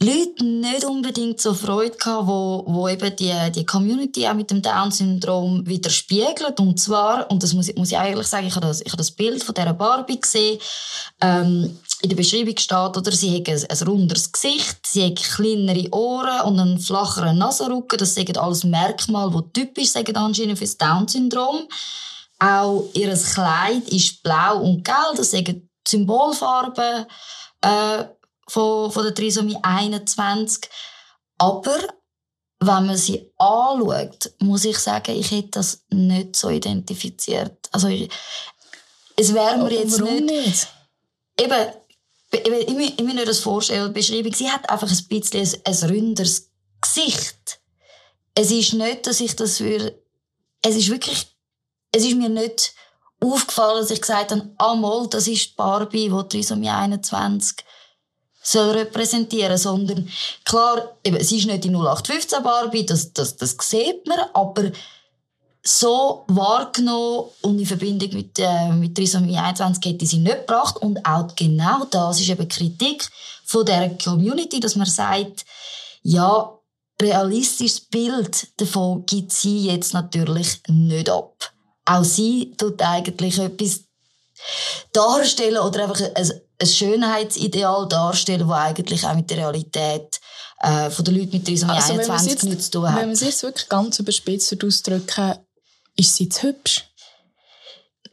Leute 0.00 0.44
nicht 0.44 0.84
unbedingt 0.84 1.40
so 1.40 1.54
Freude 1.54 1.96
gehabt, 1.96 2.28
wo, 2.28 2.62
wo 2.68 2.86
eben 2.88 3.16
die, 3.16 3.34
die 3.52 3.66
Community 3.66 4.28
auch 4.28 4.34
mit 4.34 4.48
dem 4.50 4.62
Down-Syndrom 4.62 5.66
widerspiegelt. 5.66 6.60
Und 6.60 6.78
zwar, 6.78 7.28
und 7.30 7.42
das 7.42 7.52
muss, 7.52 7.74
muss 7.74 7.90
ich 7.90 7.98
eigentlich 7.98 8.28
sagen, 8.28 8.46
ich 8.46 8.54
habe 8.54 8.66
das, 8.66 8.80
ich 8.80 8.88
habe 8.88 8.98
das 8.98 9.10
Bild 9.10 9.42
von 9.42 9.56
dieser 9.56 9.74
Barbie 9.74 10.20
gesehen, 10.20 10.60
ähm, 11.20 11.76
in 12.00 12.08
der 12.10 12.16
Beschreibung 12.16 12.56
steht, 12.56 12.96
oder, 12.96 13.10
sie 13.10 13.38
hat 13.38 13.48
ein, 13.48 13.64
ein 13.68 13.88
runderes 13.88 14.30
Gesicht, 14.30 14.86
sie 14.86 15.04
hat 15.04 15.16
kleinere 15.16 15.92
Ohren 15.92 16.42
und 16.42 16.60
einen 16.60 16.78
flacheren 16.78 17.38
Nasenrücken. 17.38 17.98
Das 17.98 18.14
sind 18.14 18.38
alles 18.38 18.62
Merkmale, 18.62 19.32
die 19.32 19.60
typisch 19.60 19.88
sind 19.90 20.16
anscheinend 20.16 20.58
für 20.58 20.64
das 20.64 20.78
Down-Syndrom. 20.78 21.66
Auch 22.38 22.84
ihr 22.94 23.12
Kleid 23.16 23.88
ist 23.88 24.22
blau 24.22 24.60
und 24.60 24.84
gelb, 24.84 25.16
das 25.16 25.32
sind 25.32 25.68
Symbolfarben, 25.88 27.06
äh, 27.62 28.04
von, 28.48 28.90
von 28.90 29.04
der 29.04 29.14
Trisomie 29.14 29.58
21. 29.62 30.68
Aber 31.38 31.78
wenn 32.60 32.86
man 32.86 32.96
sie 32.96 33.30
anschaut, 33.36 34.32
muss 34.40 34.64
ich 34.64 34.78
sagen, 34.78 35.14
ich 35.14 35.30
hätte 35.30 35.50
das 35.52 35.84
nicht 35.90 36.34
so 36.34 36.50
identifiziert. 36.50 37.68
Also 37.72 37.88
ich, 37.88 38.10
es 39.16 39.32
wäre 39.32 39.58
mir 39.58 39.72
jetzt 39.72 40.00
nicht, 40.00 40.24
nicht? 40.24 40.68
Eben, 41.38 41.72
ich, 42.32 42.48
ich, 42.48 42.98
ich 42.98 43.04
mir 43.04 43.24
das 43.24 43.40
vorstellen, 43.40 43.92
Beschreibung, 43.92 44.32
sie 44.32 44.50
hat 44.50 44.68
einfach 44.68 44.90
ein 44.90 45.08
bisschen 45.08 45.60
ein, 45.64 45.74
ein 45.74 45.90
ründeres 45.90 46.50
Gesicht. 46.80 47.60
Es 48.34 48.50
ist 48.50 48.74
nicht, 48.74 49.06
dass 49.06 49.20
ich 49.20 49.36
das 49.36 49.58
für, 49.58 49.94
es 50.62 50.76
ist 50.76 50.90
wirklich, 50.90 51.36
es 51.92 52.04
ist 52.04 52.16
mir 52.16 52.28
nicht 52.28 52.74
aufgefallen, 53.20 53.80
dass 53.80 53.90
ich 53.90 54.00
gesagt 54.00 54.32
habe, 54.32 54.50
ah, 54.58 54.74
mal, 54.74 55.08
das 55.08 55.26
ist 55.26 55.50
die 55.50 55.54
Barbie, 55.56 56.08
die 56.08 56.28
Trisomie 56.28 56.70
21 56.70 57.64
soll 58.52 58.70
repräsentieren, 58.70 59.58
sondern 59.58 60.08
klar, 60.44 60.96
eben, 61.04 61.22
sie 61.22 61.38
ist 61.38 61.46
nicht 61.46 61.64
die 61.64 61.70
0815 61.70 62.42
Barbie, 62.42 62.86
das, 62.86 63.12
das, 63.12 63.36
das 63.36 63.56
sieht 63.60 64.06
man, 64.06 64.20
aber 64.32 64.70
so 65.62 66.24
wahrgenommen 66.28 67.24
und 67.42 67.58
in 67.58 67.66
Verbindung 67.66 68.12
mit, 68.14 68.38
äh, 68.38 68.72
mit 68.72 68.94
Trisomie 68.94 69.36
21 69.36 69.92
hätte 69.92 70.06
sie 70.06 70.18
nicht 70.18 70.46
gebracht 70.46 70.76
und 70.78 71.04
auch 71.04 71.34
genau 71.34 71.84
das 71.90 72.20
ist 72.20 72.28
eben 72.28 72.48
Kritik 72.48 73.08
von 73.44 73.66
der 73.66 73.90
Community, 74.02 74.60
dass 74.60 74.76
man 74.76 74.86
sagt, 74.86 75.44
ja, 76.02 76.58
realistisches 77.00 77.80
Bild 77.80 78.48
davon 78.60 79.04
gibt 79.04 79.32
sie 79.32 79.66
jetzt 79.66 79.94
natürlich 79.94 80.60
nicht 80.68 81.10
ab. 81.10 81.52
Auch 81.84 82.04
sie 82.04 82.54
tut 82.56 82.80
eigentlich 82.82 83.38
etwas 83.38 83.80
darstellen 84.92 85.58
oder 85.58 85.84
einfach 85.84 86.00
ein, 86.14 86.32
ein 86.60 86.66
Schönheitsideal 86.66 87.86
darstellen, 87.88 88.48
das 88.48 88.58
eigentlich 88.58 89.04
auch 89.06 89.14
mit 89.14 89.30
der 89.30 89.38
Realität 89.38 90.20
äh, 90.60 90.90
von 90.90 91.04
den 91.04 91.14
Leuten 91.16 91.32
mit 91.36 91.46
Trisomie 91.46 91.72
Also, 91.72 91.96
wenn 91.96 92.06
man 92.08 92.16
es 92.16 92.22
21 92.22 92.32
jetzt, 92.32 92.42
nichts 92.44 92.64
zu 92.66 92.70
tun 92.72 92.82
wenn 92.84 92.92
hat. 92.92 93.00
man 93.02 93.10
es 93.10 93.20
jetzt 93.20 93.42
wirklich 93.42 93.68
ganz 93.68 93.98
überspitzt 93.98 94.64
ausdrücken, 94.64 95.34
ist 95.96 96.16
sie 96.16 96.28
zu 96.28 96.42
hübsch? 96.48 96.84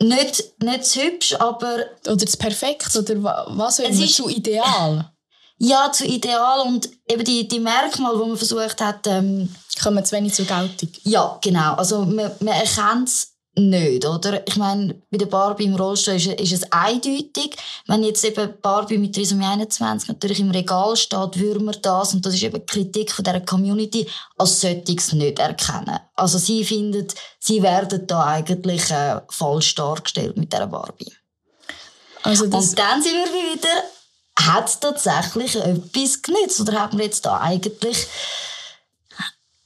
Nicht, 0.01 0.43
nicht 0.61 0.85
zu 0.85 1.01
hübsch, 1.01 1.33
aber 1.39 1.85
Oder 2.07 2.25
zu 2.25 2.37
perfekt? 2.37 2.95
Oder 2.95 3.23
wa- 3.23 3.45
was 3.49 3.79
auch 3.79 3.85
immer, 3.85 4.03
ist- 4.03 4.15
zu 4.15 4.27
ideal? 4.29 5.11
ja, 5.57 5.89
zu 5.91 6.05
ideal 6.05 6.59
und 6.67 6.89
eben 7.09 7.23
die, 7.23 7.47
die 7.47 7.59
Merkmale, 7.59 8.17
die 8.21 8.27
man 8.29 8.37
versucht 8.37 8.81
hat, 8.81 9.07
ähm, 9.07 9.53
Kommen 9.81 10.03
zu 10.05 10.15
wenig 10.15 10.33
zur 10.33 10.45
Geltung? 10.45 10.89
Ja, 11.03 11.37
genau. 11.41 11.73
Also 11.75 12.05
man, 12.05 12.31
man 12.39 12.53
erkennt 12.53 13.09
es 13.09 13.33
nicht, 13.57 14.05
oder? 14.05 14.45
Ich 14.47 14.57
meine, 14.57 14.95
bei 15.09 15.17
der 15.17 15.27
Barbie 15.27 15.65
im 15.65 15.75
Rollstuhl 15.75 16.15
ist, 16.15 16.27
ist 16.27 16.51
es 16.51 16.71
eindeutig. 16.71 17.55
Wenn 17.87 18.03
jetzt 18.03 18.23
eben 18.25 18.53
Barbie 18.61 18.97
mit 18.97 19.15
Trisomie 19.15 19.45
21 19.45 20.09
natürlich 20.09 20.39
im 20.39 20.51
Regal 20.51 20.95
steht, 20.97 21.39
würde 21.39 21.61
man 21.61 21.75
das, 21.81 22.13
und 22.13 22.25
das 22.25 22.33
ist 22.33 22.43
eben 22.43 22.59
die 22.59 22.65
Kritik 22.65 23.11
von 23.11 23.23
dieser 23.23 23.41
Community, 23.41 24.07
als 24.37 24.61
solches 24.61 25.13
nicht 25.13 25.39
erkennen. 25.39 25.99
Also 26.15 26.37
sie 26.37 26.65
findet, 26.65 27.15
sie 27.39 27.63
werden 27.63 28.05
da 28.07 28.25
eigentlich 28.25 28.91
äh, 28.91 29.21
falsch 29.29 29.75
dargestellt 29.75 30.35
mit 30.37 30.51
dieser 30.51 30.67
Barbie. 30.67 31.13
Also 32.23 32.45
Und 32.45 32.53
dann 32.77 33.01
sind 33.01 33.13
wir 33.13 33.53
wieder, 33.53 33.83
hat 34.39 34.67
es 34.67 34.79
tatsächlich 34.79 35.55
etwas 35.55 36.21
genützt? 36.21 36.59
Oder 36.59 36.81
hat 36.81 36.93
man 36.93 37.03
jetzt 37.03 37.25
da 37.25 37.37
eigentlich, 37.37 38.07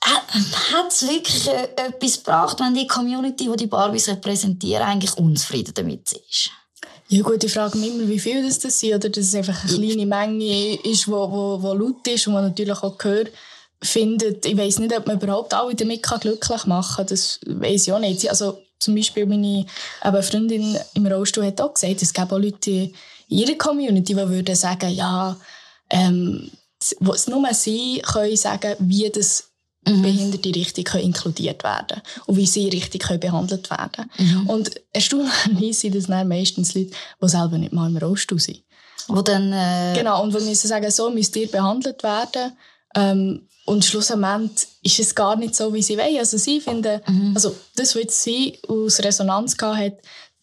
hat 0.09 0.87
es 0.89 1.07
wirklich 1.07 1.47
äh, 1.47 1.69
etwas 1.75 2.17
gebracht, 2.17 2.59
wenn 2.59 2.73
die 2.73 2.87
Community, 2.87 3.49
die 3.49 3.57
die 3.57 3.67
Barbies 3.67 4.07
repräsentieren, 4.07 4.83
eigentlich 4.83 5.17
unzufrieden 5.17 5.73
damit 5.73 6.11
ist? 6.11 6.51
ja 7.11 7.23
gut, 7.23 7.43
ich 7.43 7.51
frage 7.51 7.77
mich 7.77 7.89
immer, 7.89 8.07
wie 8.07 8.19
viel 8.19 8.45
das, 8.45 8.59
das 8.59 8.79
sind, 8.79 8.93
oder 8.93 9.09
dass 9.09 9.25
es 9.25 9.35
einfach 9.35 9.63
eine 9.63 9.73
kleine 9.73 10.05
Menge 10.05 10.75
ist, 10.75 11.07
die 11.07 11.11
wo, 11.11 11.31
wo, 11.31 11.61
wo 11.61 11.73
laut 11.73 12.07
ist 12.07 12.27
und 12.27 12.33
man 12.33 12.43
natürlich 12.43 12.77
auch 12.83 12.97
Gehör 12.99 13.25
findet. 13.81 14.45
Ich 14.45 14.55
weiß 14.55 14.79
nicht, 14.79 14.95
ob 14.95 15.07
man 15.07 15.19
überhaupt 15.19 15.53
alle 15.53 15.73
damit 15.73 16.03
glücklich 16.03 16.65
machen 16.65 16.97
kann, 16.97 17.07
das 17.07 17.39
weiß 17.45 17.87
ich 17.87 17.93
auch 17.93 17.99
nicht. 17.99 18.29
Also 18.29 18.59
zum 18.77 18.95
Beispiel 18.95 19.25
meine 19.25 19.65
eben 20.05 20.23
Freundin 20.23 20.77
im 20.93 21.07
Rollstuhl 21.07 21.45
hat 21.45 21.59
auch 21.59 21.73
gesagt, 21.73 22.01
es 22.01 22.13
gäbe 22.13 22.35
auch 22.35 22.39
Leute 22.39 22.69
in 22.71 22.93
ihrer 23.27 23.57
Community, 23.57 24.13
die 24.13 24.29
würden 24.29 24.55
sagen, 24.55 24.91
ja, 24.91 25.35
ähm, 25.89 26.51
wo 26.99 27.13
es 27.13 27.27
nur 27.27 27.53
sie 27.53 28.03
können 28.05 28.37
sagen, 28.37 28.75
wie 28.79 29.09
das 29.09 29.48
Behinderte 30.01 30.55
richtig 30.55 30.93
inkludiert 30.95 31.63
werden 31.63 32.01
und 32.25 32.37
wie 32.37 32.45
sie 32.45 32.69
richtig 32.69 33.07
behandelt 33.19 33.69
werden. 33.69 34.09
Und 34.47 34.71
erstaunlicherweise 34.93 35.73
sind 35.73 35.95
das 35.95 36.07
dann 36.07 36.27
meistens 36.27 36.73
Leute, 36.75 36.91
die 37.21 37.27
selber 37.29 37.57
nicht 37.57 37.73
mal 37.73 37.89
im 37.89 37.97
Rollstuhl 37.97 38.39
sind. 38.39 38.61
Wo 39.07 39.21
dann, 39.21 39.51
äh, 39.51 39.93
Genau, 39.97 40.21
und 40.23 40.33
wo 40.33 40.39
müssen 40.39 40.67
sagen, 40.67 40.89
so 40.91 41.09
müsst 41.09 41.35
ihr 41.35 41.47
behandelt 41.47 42.03
werden. 42.03 42.53
Ähm, 42.95 43.47
und 43.65 43.85
schlussendlich 43.85 44.67
ist 44.83 44.99
es 44.99 45.15
gar 45.15 45.35
nicht 45.35 45.55
so, 45.55 45.73
wie 45.73 45.81
sie 45.83 45.97
wollen. 45.97 46.17
Also 46.17 46.37
sie 46.37 46.59
finden, 46.59 47.01
also 47.35 47.55
das, 47.75 47.95
was 47.95 48.01
jetzt 48.01 48.23
sie 48.23 48.57
aus 48.67 48.99
Resonanz 48.99 49.57
gehabt 49.57 49.77
hat, 49.79 49.93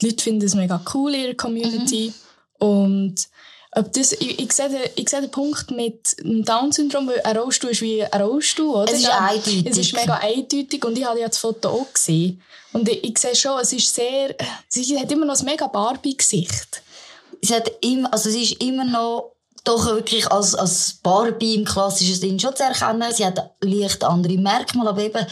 die 0.00 0.06
Leute 0.06 0.22
finden 0.22 0.44
es 0.46 0.54
mega 0.54 0.80
cool 0.94 1.14
in 1.14 1.20
ihrer 1.22 1.34
Community. 1.34 2.12
Und 2.58 3.14
ob 3.72 3.92
das, 3.92 4.12
ich, 4.12 4.38
ich, 4.38 4.52
sehe 4.52 4.68
den, 4.68 4.80
ich 4.94 5.08
sehe 5.08 5.20
den 5.20 5.30
Punkt 5.30 5.70
mit 5.70 6.16
dem 6.20 6.44
Down-Syndrom, 6.44 7.08
weil 7.08 7.20
ein 7.22 7.36
Rollstuhl 7.36 7.70
ist 7.70 7.82
wie 7.82 8.04
ein 8.04 8.22
Rollstuhl, 8.22 8.74
oder? 8.74 8.92
Es 8.92 9.00
ist 9.00 9.10
eindeutig. 9.10 9.66
Es 9.66 9.78
ist 9.78 9.92
mega 9.92 10.14
eindeutig 10.14 10.84
und 10.84 10.96
ich 10.96 11.04
habe 11.04 11.20
ja 11.20 11.28
das 11.28 11.38
Foto 11.38 11.68
auch 11.68 11.92
gesehen. 11.92 12.42
Und 12.72 12.88
ich, 12.88 13.04
ich 13.04 13.18
sehe 13.18 13.34
schon, 13.34 13.60
es 13.60 13.72
ist 13.72 13.94
sehr, 13.94 14.34
sie 14.68 14.98
hat 14.98 15.10
immer 15.10 15.26
noch 15.26 15.38
ein 15.38 15.44
mega 15.44 15.66
Barbie-Gesicht. 15.66 16.82
sie, 17.42 17.54
hat 17.54 17.70
immer, 17.80 18.12
also 18.12 18.30
sie 18.30 18.44
ist 18.44 18.62
immer 18.62 18.84
noch 18.84 19.32
doch 19.64 19.84
wirklich 19.86 20.30
als, 20.30 20.54
als 20.54 20.94
Barbie 21.02 21.56
im 21.56 21.64
klassischen 21.64 22.14
Sinn 22.14 22.38
schon 22.38 22.54
zu 22.54 22.62
erkennen. 22.62 23.12
Sie 23.12 23.26
hat 23.26 23.50
leicht 23.60 24.04
andere 24.04 24.38
Merkmale, 24.38 24.90
aber 24.90 25.02
eben 25.02 25.26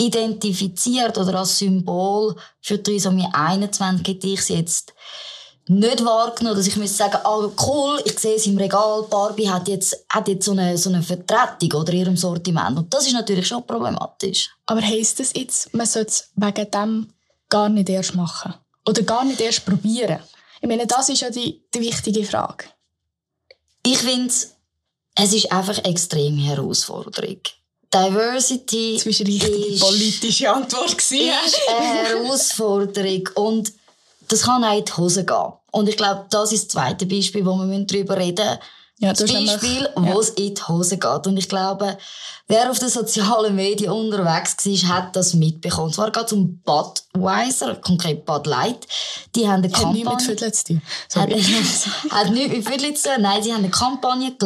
identifiziert 0.00 1.18
oder 1.18 1.40
als 1.40 1.58
Symbol 1.58 2.34
für 2.62 2.82
Trisomie 2.82 3.28
21 3.32 4.06
hätte 4.06 4.26
ich 4.28 4.42
sie 4.42 4.54
jetzt 4.54 4.94
nicht 5.70 6.04
wahrgenommen, 6.04 6.56
dass 6.56 6.66
ich 6.66 6.76
müsste 6.76 6.96
sagen, 6.96 7.18
ah, 7.22 7.48
cool, 7.64 8.02
ich 8.04 8.18
sehe 8.18 8.34
es 8.34 8.46
im 8.46 8.58
Regal, 8.58 9.04
Barbie 9.08 9.48
hat 9.48 9.68
jetzt, 9.68 10.04
hat 10.08 10.26
jetzt 10.26 10.44
so 10.44 10.50
eine, 10.50 10.76
so 10.76 10.90
eine 10.90 11.00
Vertretung 11.00 11.80
oder 11.80 11.92
ihrem 11.92 12.16
Sortiment. 12.16 12.76
Und 12.76 12.92
das 12.92 13.06
ist 13.06 13.12
natürlich 13.12 13.46
schon 13.46 13.64
problematisch. 13.64 14.50
Aber 14.66 14.82
heisst 14.82 15.20
das 15.20 15.32
jetzt, 15.32 15.72
man 15.72 15.86
sollte 15.86 16.10
es 16.10 16.30
wegen 16.34 16.70
dem 16.72 17.12
gar 17.48 17.68
nicht 17.68 17.88
erst 17.88 18.16
machen? 18.16 18.54
Oder 18.84 19.02
gar 19.02 19.24
nicht 19.24 19.40
erst 19.40 19.64
probieren? 19.64 20.18
Ich 20.60 20.68
meine, 20.68 20.88
das 20.88 21.08
ist 21.08 21.20
ja 21.20 21.30
die, 21.30 21.62
die 21.72 21.80
wichtige 21.80 22.24
Frage. 22.24 22.64
Ich 23.86 23.98
finde, 23.98 24.34
es 25.14 25.32
ist 25.32 25.52
einfach 25.52 25.78
eine 25.78 25.86
extreme 25.86 26.42
Herausforderung. 26.42 27.40
Diversity 27.92 28.94
Das 28.96 29.06
war 29.06 29.12
eine 29.12 29.34
richtige 29.34 29.66
ist, 29.66 29.80
politische 29.80 30.50
Antwort. 30.50 30.94
ist 30.94 31.12
eine 31.12 32.08
Herausforderung 32.08 33.28
und 33.34 33.72
das 34.30 34.42
kann 34.42 34.64
auch 34.64 34.76
in 34.78 34.84
die 34.84 34.92
Hose 34.92 35.24
gehen. 35.24 35.52
Und 35.72 35.88
ich 35.88 35.96
glaube, 35.96 36.26
das 36.30 36.52
ist 36.52 36.64
das 36.64 36.72
zweite 36.72 37.06
Beispiel, 37.06 37.44
wo 37.44 37.56
wir 37.56 37.84
darüber 37.86 38.16
reden 38.16 38.46
müssen. 38.46 38.58
Ja, 39.02 39.10
Das 39.14 39.18
du 39.20 39.24
hast 39.24 39.46
Beispiel, 39.46 39.70
nämlich- 39.70 39.96
wo 39.96 40.02
ja. 40.04 40.18
es 40.18 40.28
in 40.30 40.54
die 40.54 40.62
Hose 40.62 40.98
geht. 40.98 41.26
Und 41.26 41.36
ich 41.38 41.48
glaube, 41.48 41.96
wer 42.48 42.70
auf 42.70 42.78
den 42.78 42.90
sozialen 42.90 43.56
Medien 43.56 43.92
unterwegs 43.92 44.56
war, 44.66 44.88
hat 44.96 45.16
das 45.16 45.32
mitbekommen. 45.32 45.86
Und 45.86 45.94
zwar 45.94 46.10
geht 46.10 46.26
es 46.26 46.32
um 46.34 46.60
Budweiser, 46.60 47.76
konkret 47.76 48.26
Bud 48.26 48.46
Light. 48.46 48.86
Die 49.34 49.48
haben 49.48 49.64
eine 49.64 49.72
Hat 49.72 49.92
nichts 49.94 49.94
mit 49.94 50.04
Kampagne... 50.04 50.26
Viertel 50.26 50.52
zu. 50.52 50.74
Hat, 51.14 51.30
hat 52.10 52.30
nichts 52.30 52.56
mit 52.56 52.68
Viertel 52.68 52.94
zu. 52.94 53.08
Nein, 53.18 53.42
sie 53.42 53.52
haben 53.54 53.60
eine 53.60 53.70
Kampagne 53.70 54.36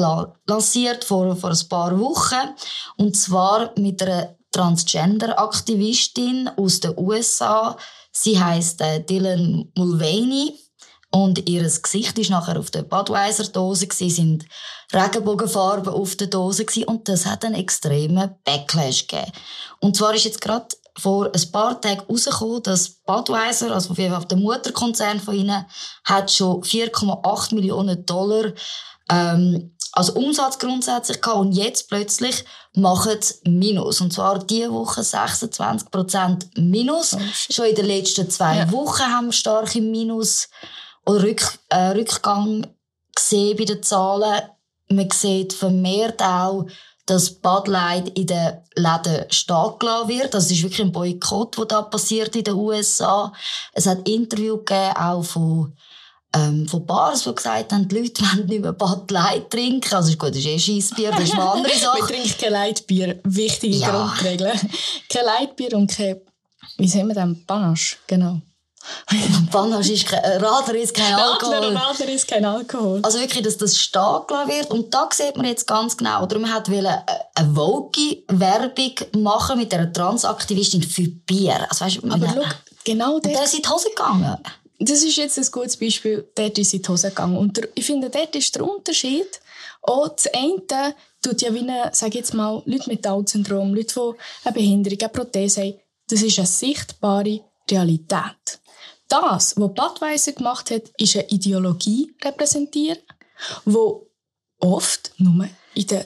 lanciert 0.47 1.05
vor, 1.05 1.35
vor 1.35 1.51
ein 1.51 1.69
paar 1.69 1.99
Wochen. 1.99 2.55
Und 2.97 3.17
zwar 3.17 3.73
mit 3.77 4.01
einer 4.03 4.37
Transgender-Aktivistin 4.53 6.49
aus 6.57 6.79
den 6.79 6.97
USA. 6.97 7.77
Sie 8.17 8.43
heisst 8.43 8.81
äh, 8.81 9.03
Dylan 9.05 9.71
Mulvaney. 9.77 10.59
Und 11.11 11.49
ihr 11.49 11.63
Gesicht 11.63 12.19
war 12.19 12.41
nachher 12.41 12.59
auf 12.59 12.73
der 12.73 12.83
Budweiser-Dose. 12.83 13.87
Sie 13.93 14.11
sind 14.11 14.47
Regenbogenfarben 14.93 15.93
auf 15.93 16.17
der 16.17 16.27
Dose. 16.27 16.65
Gewesen. 16.65 16.85
Und 16.85 17.09
das 17.09 17.27
hat 17.27 17.45
einen 17.45 17.55
extremen 17.55 18.35
Backlash 18.45 19.07
gegeben. 19.07 19.31
Und 19.81 19.97
zwar 19.97 20.15
ist 20.15 20.25
jetzt 20.25 20.41
gerade 20.41 20.67
vor 20.99 21.27
ein 21.27 21.53
paar 21.53 21.81
Tagen 21.81 22.01
herausgekommen, 22.01 22.63
dass 22.63 22.89
Budweiser, 22.89 23.73
also 23.73 23.91
auf 23.91 23.99
jeden 23.99 24.15
Fall 24.15 24.25
der 24.25 24.39
Mutterkonzern 24.39 25.21
von 25.21 25.35
ihnen, 25.35 25.65
hat 26.05 26.31
schon 26.31 26.63
4,8 26.63 27.55
Millionen 27.55 28.05
Dollar 28.07 28.53
ähm, 29.11 29.74
als 29.97 30.11
Umsatz 30.11 30.59
grundsätzlich 30.59 31.21
gehabt 31.21 31.39
und 31.39 31.53
jetzt 31.53 31.89
plötzlich 31.89 32.45
machen 32.75 33.17
sie 33.21 33.35
Minus. 33.49 34.01
Und 34.01 34.13
zwar 34.13 34.41
diese 34.41 34.73
Woche 34.73 35.03
26% 35.03 36.61
Minus. 36.61 37.15
Oh. 37.15 37.21
Schon 37.51 37.67
in 37.67 37.75
den 37.77 37.87
letzten 37.87 38.29
zwei 38.29 38.59
Ja. 38.59 38.73
Wochen 38.73 39.05
haben 39.05 39.27
wir 39.27 39.33
starke 39.33 39.81
Minus 39.81 40.49
oder 41.07 41.23
Rück, 41.23 41.59
äh, 41.69 41.91
Rückgang 41.91 42.67
gesehen 43.15 43.57
bei 43.57 43.65
den 43.65 43.83
Zahlen. 43.83 44.43
Man 44.89 45.11
sieht 45.11 45.53
vermehrt 45.53 46.21
auch, 46.23 46.67
dass 47.07 47.31
Bud 47.31 47.69
Light 47.69 48.09
in 48.19 48.27
den 48.27 48.59
Läden 48.75 49.31
stehen 49.31 49.79
gelassen 49.79 50.09
wird. 50.09 50.35
Das 50.35 50.51
ist 50.51 50.63
wirklich 50.63 50.81
ein 50.83 50.93
Boykott, 50.93 51.57
der 51.59 51.67
da 51.67 51.83
passiert 51.83 52.35
in 52.35 52.45
den 52.45 52.55
USA. 52.55 53.33
Es 53.73 53.87
hat 53.87 54.09
Interview 54.09 54.57
gegeben, 54.59 54.97
auch 54.97 55.23
von 55.23 55.77
ähm, 56.35 56.69
von 56.69 56.85
Bars, 56.87 57.23
die 57.25 57.35
gesagt 57.35 57.73
haben, 57.73 57.89
die 57.89 57.99
Leute 57.99 58.23
wollen 58.37 58.47
nicht 58.47 58.61
mehr 58.63 58.73
Bud 58.73 59.11
Light 59.11 59.51
trinken. 59.51 59.95
Also 59.95 60.11
ist 60.11 60.19
gut, 60.19 60.31
das 60.31 60.39
ist 60.39 60.47
eh 60.47 60.59
Scheissbier, 60.59 61.11
das 61.11 61.25
ist 61.25 61.35
eine 61.35 61.49
andere 61.51 61.73
Man 61.73 61.81
Sache. 61.81 62.13
trinkt 62.13 62.39
kein 62.39 62.53
Leitbier. 62.53 63.21
Wichtige 63.25 63.77
Ja. 63.77 63.91
Grundregel. 63.91 64.53
kein 65.09 65.25
Leitbier 65.25 65.75
und 65.77 65.91
kein, 65.91 66.21
wie 66.79 66.89
sagen 66.89 67.09
wir 67.09 67.15
das? 67.15 67.29
Panache. 67.47 67.97
Genau. 68.07 68.41
Panache 69.51 69.93
ist 69.93 70.07
kein, 70.07 70.19
äh, 70.23 70.37
Radler 70.37 70.75
ist 70.75 70.93
kein 70.93 71.15
Radler 71.15 71.49
und 71.49 71.65
Alkohol. 71.65 71.77
Radler 71.77 72.09
ist 72.11 72.29
kein 72.29 72.45
Alkohol. 72.45 73.01
Also 73.03 73.19
wirklich, 73.19 73.43
dass 73.43 73.57
das 73.57 73.91
gelassen 73.91 74.29
wird. 74.49 74.71
Und 74.71 74.93
da 74.93 75.09
sieht 75.11 75.37
man 75.37 75.47
jetzt 75.47 75.67
ganz 75.67 75.97
genau, 75.97 76.23
oder 76.23 76.39
man 76.39 76.53
hat 76.53 76.71
wollen, 76.71 76.85
äh, 76.85 77.01
eine 77.35 77.55
Vogue-Werbung 77.55 79.23
machen 79.23 79.59
mit 79.59 79.73
einer 79.73 79.91
Transaktivistin 79.93 80.83
für 80.83 81.09
Bier. 81.09 81.67
Also, 81.71 81.85
weißt, 81.87 81.99
Aber 82.05 82.19
man- 82.19 82.35
schau, 82.35 82.43
genau 82.85 83.15
und 83.17 83.25
da 83.25 83.31
dort, 83.31 83.45
ist 83.45 83.55
in 83.55 83.63
die 83.63 83.69
Hose 83.69 83.89
gegangen. 83.89 84.37
Das 84.89 85.03
ist 85.03 85.17
jetzt 85.17 85.39
ein 85.39 85.51
gutes 85.51 85.77
Beispiel, 85.77 86.29
dort 86.35 86.59
ist 86.59 86.75
in 86.75 86.83
die 86.83 86.89
Hose 86.89 87.09
gegangen. 87.09 87.37
Und 87.37 87.57
der, 87.57 87.69
ich 87.75 87.85
finde, 87.85 88.11
dort 88.11 88.35
ist 88.35 88.55
der 88.55 88.67
Unterschied, 88.69 89.41
auch 89.83 90.09
das 90.09 90.27
eine 90.35 90.95
tut 91.23 91.43
ja 91.43 91.53
wie 91.55 91.61
eine, 91.61 91.91
sag 91.93 92.09
ich 92.09 92.17
jetzt 92.17 92.35
mal, 92.35 92.63
Leute 92.67 92.91
mit 92.91 93.05
Down-Syndrom, 93.05 93.75
Leute, 93.75 93.95
die 93.95 94.47
eine 94.47 94.55
Behinderung, 94.55 94.99
eine 95.01 95.09
Prothese 95.09 95.63
haben, 95.63 95.81
das 96.09 96.23
ist 96.23 96.39
eine 96.39 96.47
sichtbare 96.47 97.41
Realität. 97.71 98.61
Das, 99.09 99.55
was 99.57 99.75
Budweiser 99.75 100.33
gemacht 100.33 100.71
hat, 100.71 100.91
ist 100.99 101.17
eine 101.17 101.29
Ideologie 101.29 102.15
repräsentieren, 102.23 102.99
wo 103.65 104.11
oft 104.59 105.13
nur 105.19 105.49
in 105.75 105.87
den 105.87 106.05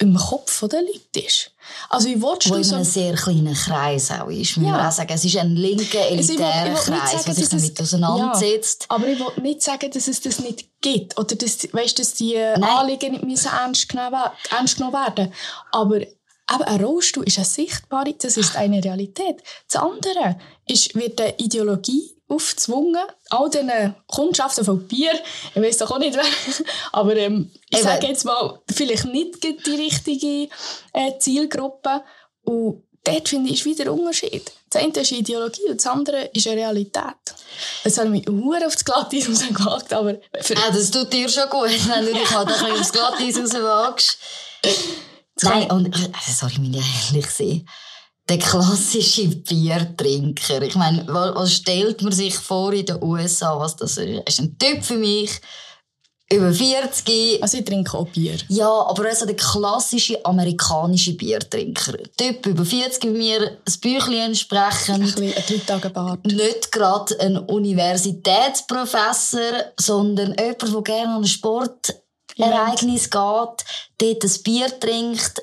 im 0.00 0.16
Kopf 0.16 0.66
der 0.68 0.82
Leute 0.82 1.20
ist. 1.26 1.50
Also 1.90 2.08
wie 2.08 2.22
willst 2.22 2.48
Wo 2.48 2.52
du 2.54 2.58
in 2.58 2.64
so... 2.64 2.76
einem 2.76 2.84
sehr 2.84 3.14
kleinen 3.14 3.54
Kreis 3.54 4.10
auch 4.10 4.28
ist, 4.28 4.56
muss 4.56 4.66
Ja. 4.66 4.72
man 4.76 4.86
auch 4.86 4.92
sagen. 4.92 5.12
Es 5.12 5.24
ist 5.24 5.36
ein 5.36 5.54
linker, 5.56 5.98
Also 6.00 6.32
elitärer 6.32 6.74
Kreis, 6.74 7.10
sagen, 7.12 7.24
der 7.26 7.34
sich 7.34 7.48
damit 7.48 7.80
auseinandersetzt. 7.80 8.86
Aber 8.88 9.06
ich 9.08 9.18
will 9.18 9.42
nicht 9.42 9.62
sagen, 9.62 9.90
dass 9.90 10.08
es 10.08 10.20
das 10.20 10.38
nicht 10.38 10.68
gibt. 10.80 11.18
Oder 11.18 11.34
dass, 11.34 11.72
weißt, 11.72 11.98
dass 11.98 12.14
die 12.14 12.34
Nein. 12.34 12.62
Anliegen 12.62 13.12
nicht 13.12 13.24
müssen 13.24 13.48
ernst, 13.52 13.88
genommen, 13.88 14.22
ernst 14.50 14.76
genommen 14.76 14.94
werden 14.94 15.32
Aber 15.72 15.96
eben 16.00 16.62
ein 16.64 16.84
Rollstuhl 16.84 17.24
ist 17.24 17.38
eine 17.38 17.44
sichtbare, 17.44 18.14
das 18.14 18.36
ist 18.36 18.56
eine 18.56 18.82
Realität. 18.82 19.42
Das 19.70 19.82
andere 19.82 20.38
ist, 20.66 20.94
wird 20.94 21.20
eine 21.20 21.36
Ideologie 21.38 22.14
aufgezwungen, 22.28 23.04
all 23.30 23.48
diesen 23.48 23.94
Kundschaften 24.06 24.64
von 24.64 24.86
Bier, 24.86 25.12
ich 25.54 25.62
weiß 25.62 25.78
doch 25.78 25.90
auch 25.90 25.98
nicht 25.98 26.14
wer, 26.16 26.24
aber 26.92 27.16
ähm, 27.16 27.50
ich 27.70 27.80
sage 27.80 28.06
jetzt 28.06 28.24
mal, 28.24 28.60
vielleicht 28.72 29.06
nicht 29.06 29.42
die 29.42 29.74
richtige 29.74 30.48
äh, 30.92 31.18
Zielgruppe. 31.18 32.02
Und 32.42 32.82
dort 33.04 33.28
finde 33.28 33.50
ich, 33.50 33.60
ist 33.60 33.64
wieder 33.64 33.84
ein 33.84 33.98
Unterschied. 33.98 34.52
Das 34.70 34.82
eine 34.82 34.92
ist 34.92 35.12
Ideologie 35.12 35.68
und 35.70 35.78
das 35.78 35.86
andere 35.86 36.24
ist 36.34 36.46
eine 36.46 36.56
Realität. 36.56 37.16
Es 37.84 37.96
hat 37.96 38.08
mich 38.08 38.26
hure 38.28 38.66
auf 38.66 38.74
das 38.74 38.84
Glatteis 38.84 39.28
rausgewagt, 39.28 39.92
aber 39.92 40.12
Ja, 40.12 40.70
das 40.70 40.90
tut 40.90 41.12
dir 41.12 41.28
schon 41.28 41.48
gut, 41.48 41.70
wenn 41.88 42.04
du 42.04 42.12
dich 42.12 42.30
halt 42.30 42.48
ein 42.48 42.54
bisschen 42.54 42.72
aufs 42.72 42.92
Glatteis 42.92 43.38
rauswagst. 43.38 44.18
Nein, 45.42 45.70
und, 45.70 45.96
äh, 45.96 46.10
sorry, 46.30 46.54
ja 46.70 46.82
ehrlich 47.06 47.30
sein. 47.30 47.66
Der 48.28 48.38
klassische 48.38 49.28
Biertrinker. 49.28 50.60
Ich 50.62 50.74
meine, 50.74 51.04
was, 51.08 51.52
stellt 51.52 52.02
man 52.02 52.12
sich 52.12 52.36
vor 52.36 52.72
in 52.72 52.84
den 52.84 53.02
USA, 53.02 53.58
was 53.58 53.76
das 53.76 53.96
ist? 53.96 53.98
Er 53.98 54.26
ist 54.26 54.40
ein 54.40 54.58
Typ 54.58 54.84
für 54.84 54.98
mich, 54.98 55.40
über 56.30 56.52
40. 56.52 57.42
also 57.42 57.56
ich 57.56 57.64
trinke 57.64 57.96
auch 57.96 58.06
Bier. 58.08 58.36
Ja, 58.48 58.68
aber 58.68 59.06
er 59.06 59.12
ist 59.12 59.20
so 59.20 59.26
der 59.26 59.36
klassische 59.36 60.22
amerikanische 60.26 61.14
Biertrinker. 61.14 61.94
Typ 62.18 62.44
über 62.44 62.66
40 62.66 63.04
wie 63.04 63.08
mir, 63.08 63.40
ein 63.40 63.56
Büchlein 63.80 64.20
Ein 64.20 64.26
entsprechend. 64.26 65.16
ein 65.16 65.32
Drei-Tage-Bart. 65.46 66.26
Nicht 66.26 66.70
gerade 66.70 67.18
ein 67.20 67.38
Universitätsprofessor, 67.38 69.72
sondern 69.80 70.36
jemand, 70.38 70.62
der 70.62 70.82
gerne 70.82 71.14
an 71.14 71.22
ein 71.22 71.26
Sportereignis 71.26 73.04
geht, 73.04 73.14
dort 73.14 73.64
ein 73.98 74.18
Bier 74.44 74.80
trinkt, 74.80 75.40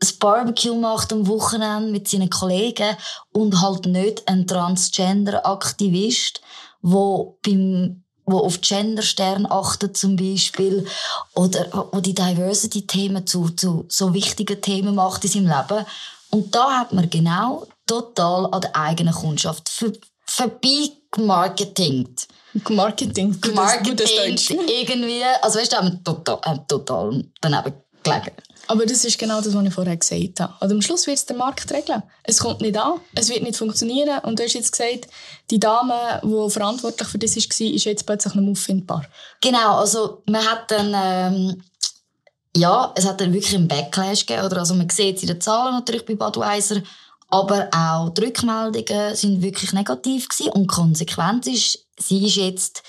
ein 0.00 0.18
Barbecue 0.18 0.74
macht 0.74 1.12
am 1.12 1.26
Wochenende 1.26 1.90
mit 1.90 2.08
seinen 2.08 2.30
Kollegen 2.30 2.96
und 3.32 3.60
halt 3.60 3.86
nicht 3.86 4.26
ein 4.28 4.46
Transgender-Aktivist, 4.46 6.40
der 6.82 7.26
beim 7.42 8.04
wo 8.30 8.38
auf 8.40 8.60
Genderstern 8.60 9.46
achtet 9.46 9.96
zum 9.96 10.16
Beispiel 10.16 10.86
oder 11.34 11.88
wo 11.92 12.00
die 12.00 12.14
Diversity-Themen 12.14 13.26
zu, 13.26 13.48
zu 13.50 13.86
so 13.88 14.12
wichtigen 14.12 14.60
Themen 14.60 14.94
macht 14.94 15.24
in 15.24 15.30
seinem 15.30 15.46
Leben. 15.46 15.86
Und 16.30 16.54
da 16.54 16.80
hat 16.80 16.92
man 16.92 17.08
genau 17.08 17.66
total 17.86 18.46
an 18.52 18.60
der 18.60 18.76
eigenen 18.76 19.14
Kundschaft 19.14 19.68
ver 19.68 19.92
vorbei 20.26 20.90
gemarketingt. 21.10 22.28
Marketing, 22.68 23.32
gutes, 23.32 23.42
gutes 23.42 23.50
Gemarketingt 23.50 24.50
Deutsch. 24.50 24.50
irgendwie. 24.50 25.22
Also 25.40 25.58
weißt 25.58 25.72
du, 25.72 25.76
haben 25.76 25.92
wir 25.92 26.04
total, 26.04 26.40
haben 26.42 26.68
total 26.68 27.24
daneben 27.40 27.72
gelegen. 28.02 28.32
Aber 28.68 28.84
das 28.84 29.04
ist 29.04 29.18
genau 29.18 29.40
das, 29.40 29.54
was 29.54 29.64
ich 29.64 29.72
vorher 29.74 29.96
gesagt 29.96 30.40
habe. 30.40 30.54
Also 30.60 30.74
am 30.74 30.82
Schluss 30.82 31.06
wird 31.06 31.16
es 31.16 31.24
der 31.24 31.36
Markt 31.36 31.72
regeln. 31.72 32.02
Es 32.22 32.38
kommt 32.38 32.60
nicht 32.60 32.76
an, 32.76 33.00
es 33.14 33.30
wird 33.30 33.42
nicht 33.42 33.56
funktionieren. 33.56 34.20
Und 34.24 34.38
du 34.38 34.44
hast 34.44 34.52
jetzt 34.52 34.72
gesagt, 34.72 35.08
die 35.50 35.58
Dame, 35.58 36.20
die 36.22 36.50
verantwortlich 36.50 37.08
für 37.08 37.18
das 37.18 37.34
war, 37.34 37.66
ist 37.66 37.84
jetzt 37.84 38.04
plötzlich 38.04 38.34
nicht 38.34 38.50
auffindbar. 38.50 39.06
Genau, 39.40 39.76
also 39.76 40.22
man 40.26 40.44
hat 40.44 40.70
dann, 40.70 40.92
ähm, 40.94 41.62
ja, 42.54 42.92
es 42.94 43.06
hat 43.06 43.22
dann 43.22 43.32
wirklich 43.32 43.54
einen 43.54 43.68
Backlash 43.68 44.26
gegeben. 44.26 44.46
Oder? 44.46 44.58
Also 44.58 44.74
man 44.74 44.90
sieht 44.90 45.16
es 45.16 45.22
in 45.22 45.28
den 45.28 45.40
Zahlen 45.40 45.74
natürlich 45.74 46.04
bei 46.04 46.14
Budweiser, 46.14 46.82
aber 47.28 47.68
auch 47.74 48.10
die 48.10 48.22
Rückmeldungen 48.22 49.16
sind 49.16 49.40
wirklich 49.40 49.72
negativ 49.72 50.28
gewesen. 50.28 50.52
Und 50.52 50.66
Konsequenz 50.66 51.46
ist, 51.46 51.86
sie 51.98 52.26
ist 52.26 52.36
jetzt 52.36 52.82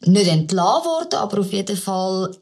nicht 0.00 0.28
entlassen 0.28 0.84
worden, 0.84 1.18
aber 1.18 1.40
auf 1.40 1.52
jeden 1.52 1.76
Fall, 1.76 2.36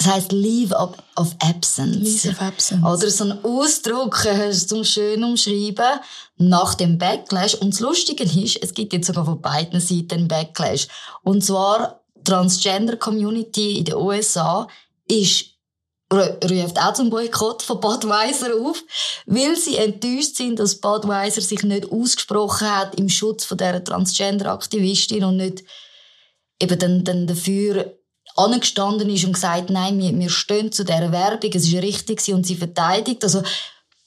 es 0.00 0.06
heisst 0.06 0.32
Leave 0.32 0.74
of, 0.74 0.94
of 1.16 1.34
Absence. 1.40 2.24
Leave 2.24 2.30
of 2.30 2.40
Absence. 2.40 2.84
Oder 2.84 3.10
so 3.10 3.24
ein 3.24 3.44
Ausdruck 3.44 4.26
zum 4.66 4.82
schön 4.84 5.22
umschreiben 5.22 6.00
nach 6.38 6.74
dem 6.74 6.96
Backlash. 6.96 7.54
Und 7.56 7.74
das 7.74 7.80
Lustige 7.80 8.24
ist, 8.24 8.62
es 8.62 8.72
gibt 8.72 8.92
jetzt 8.94 9.06
sogar 9.08 9.26
von 9.26 9.40
beiden 9.40 9.78
Seiten 9.80 10.12
einen 10.14 10.28
Backlash. 10.28 10.88
Und 11.22 11.44
zwar 11.44 12.00
Transgender 12.24 12.96
Community 12.96 13.78
in 13.78 13.84
den 13.84 13.96
USA 13.96 14.66
ist 15.06 15.46
ru- 16.10 16.48
ruft 16.50 16.78
auch 16.78 16.94
zum 16.94 17.10
Boykott 17.10 17.62
von 17.62 17.80
Budweiser 17.80 18.50
auf, 18.60 18.82
weil 19.26 19.54
sie 19.56 19.76
enttäuscht 19.76 20.36
sind, 20.36 20.58
dass 20.58 20.76
Budweiser 20.80 21.40
sich 21.42 21.62
nicht 21.62 21.90
ausgesprochen 21.92 22.70
hat 22.74 22.94
im 22.94 23.08
Schutz 23.08 23.44
von 23.44 23.58
dieser 23.58 23.84
Transgender-Aktivistin 23.84 25.24
und 25.24 25.36
nicht 25.36 25.62
eben 26.60 26.78
dann, 26.78 27.04
dann 27.04 27.26
dafür 27.26 27.99
angestanden 28.36 29.10
ist 29.10 29.24
und 29.24 29.34
gesagt, 29.34 29.70
nein, 29.70 29.98
wir, 29.98 30.18
wir 30.18 30.30
stehen 30.30 30.72
zu 30.72 30.84
dieser 30.84 31.12
Werbung, 31.12 31.50
es 31.52 31.66
ist 31.66 31.74
richtig 31.74 32.32
und 32.32 32.46
sie 32.46 32.56
verteidigt. 32.56 33.22
Also 33.24 33.42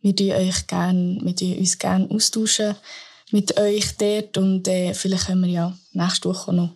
Wir 0.00 0.14
tun 0.14 0.30
euch 0.32 0.66
gern, 0.66 1.20
wir 1.24 1.34
tun 1.34 1.56
uns 1.58 1.78
gerne 1.78 2.08
austauschen 2.10 2.76
mit 3.30 3.56
euch 3.58 3.96
dort 3.98 4.38
und 4.38 4.66
äh, 4.68 4.94
vielleicht 4.94 5.26
können 5.26 5.42
wir 5.44 5.50
ja 5.50 5.76
nächste 5.92 6.28
Woche 6.30 6.52
noch 6.52 6.70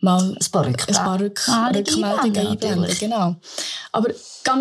mal 0.00 0.20
Ein 0.20 0.50
paar 0.52 0.66
Rückblenden. 0.66 0.96
ein 0.96 1.04
paar 1.04 1.20
Rück 1.20 1.48
Ah, 1.48 1.68
Rückmeldungen 1.74 2.46
einblenden. 2.46 2.98
Genau. 3.00 3.34
Aber 3.90 4.10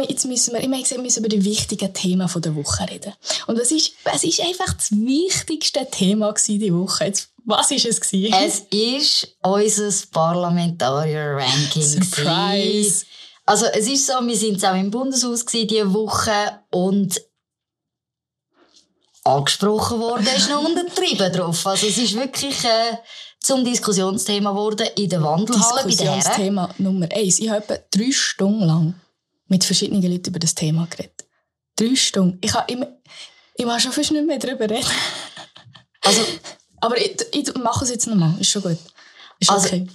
jetzt 0.10 0.26
müssen 0.26 0.54
wir, 0.54 0.62
ich 0.62 0.68
meine, 0.68 0.84
wir 0.90 1.00
müssen 1.00 1.20
über 1.20 1.30
die 1.30 1.46
wichtigen 1.46 1.94
Themen 1.94 2.28
der 2.36 2.56
Woche 2.56 2.90
reden. 2.90 3.14
Und 3.46 3.60
was 3.60 3.72
ist, 3.72 3.92
was 4.04 4.24
ist 4.24 4.42
einfach 4.42 4.74
das 4.74 4.92
wichtigste 4.92 5.88
Thema 5.92 6.34
diese 6.34 6.74
Woche? 6.74 7.06
Jetzt, 7.06 7.30
was 7.46 7.70
ist 7.70 7.86
es 7.86 8.02
gewesen? 8.02 8.34
Es 8.34 8.64
ist 8.72 9.38
unser 9.44 10.08
Parlamentarier-Ranking. 10.12 11.84
Surprise. 11.84 13.06
Also 13.46 13.66
es 13.68 13.88
ist 13.88 14.08
so, 14.08 14.14
wir 14.26 14.36
sind 14.36 14.64
auch 14.66 14.76
im 14.76 14.92
Bundeshaus 14.92 15.46
diese 15.46 15.94
Woche 15.94 16.60
und 16.72 17.22
angesprochen 19.28 20.00
worden 20.00 20.28
ist 20.36 20.50
noch 20.50 20.64
untertrieben 20.64 21.32
drauf. 21.32 21.66
Also 21.68 21.88
es 21.88 21.98
ist 21.98 22.16
wirklich 22.16 22.64
äh, 22.64 22.98
zum 23.40 23.64
Diskussionsthema 23.64 24.52
geworden 24.52 24.88
in 24.96 25.10
der 25.10 25.22
Wandelhalle 25.22 25.84
bei 25.84 25.90
den. 25.90 25.98
Diskussionsthema 25.98 26.70
Nummer 26.78 27.08
eins. 27.14 27.40
Ich 27.40 27.50
habe 27.50 27.64
etwa 27.64 27.78
drei 27.92 28.12
Stunden 28.12 28.64
lang 28.64 28.96
mit 29.48 29.64
verschiedenen 29.64 30.02
Leuten 30.02 30.30
über 30.30 30.40
das 30.40 30.56
Thema 30.56 30.88
geredet. 30.90 31.26
Drei 31.76 31.96
Stunden. 31.96 32.40
Ich, 32.42 32.54
habe 32.54 32.72
immer, 32.72 32.88
ich 33.56 33.66
mag 33.66 33.82
schon 33.82 33.92
fast 33.92 34.12
nicht 34.12 34.26
mehr 34.26 34.40
darüber 34.40 34.70
reden. 34.70 34.88
Also, 36.04 36.22
Aber 36.82 36.98
ich, 36.98 37.18
ich 37.34 37.56
mache 37.56 37.84
es 37.84 37.92
jetzt 37.92 38.08
nochmal. 38.08 38.34
Ist 38.40 38.50
schon 38.50 38.64
gut. 38.64 38.78
Ist 39.40 39.52
also 39.52 39.68
okay. 39.68 39.88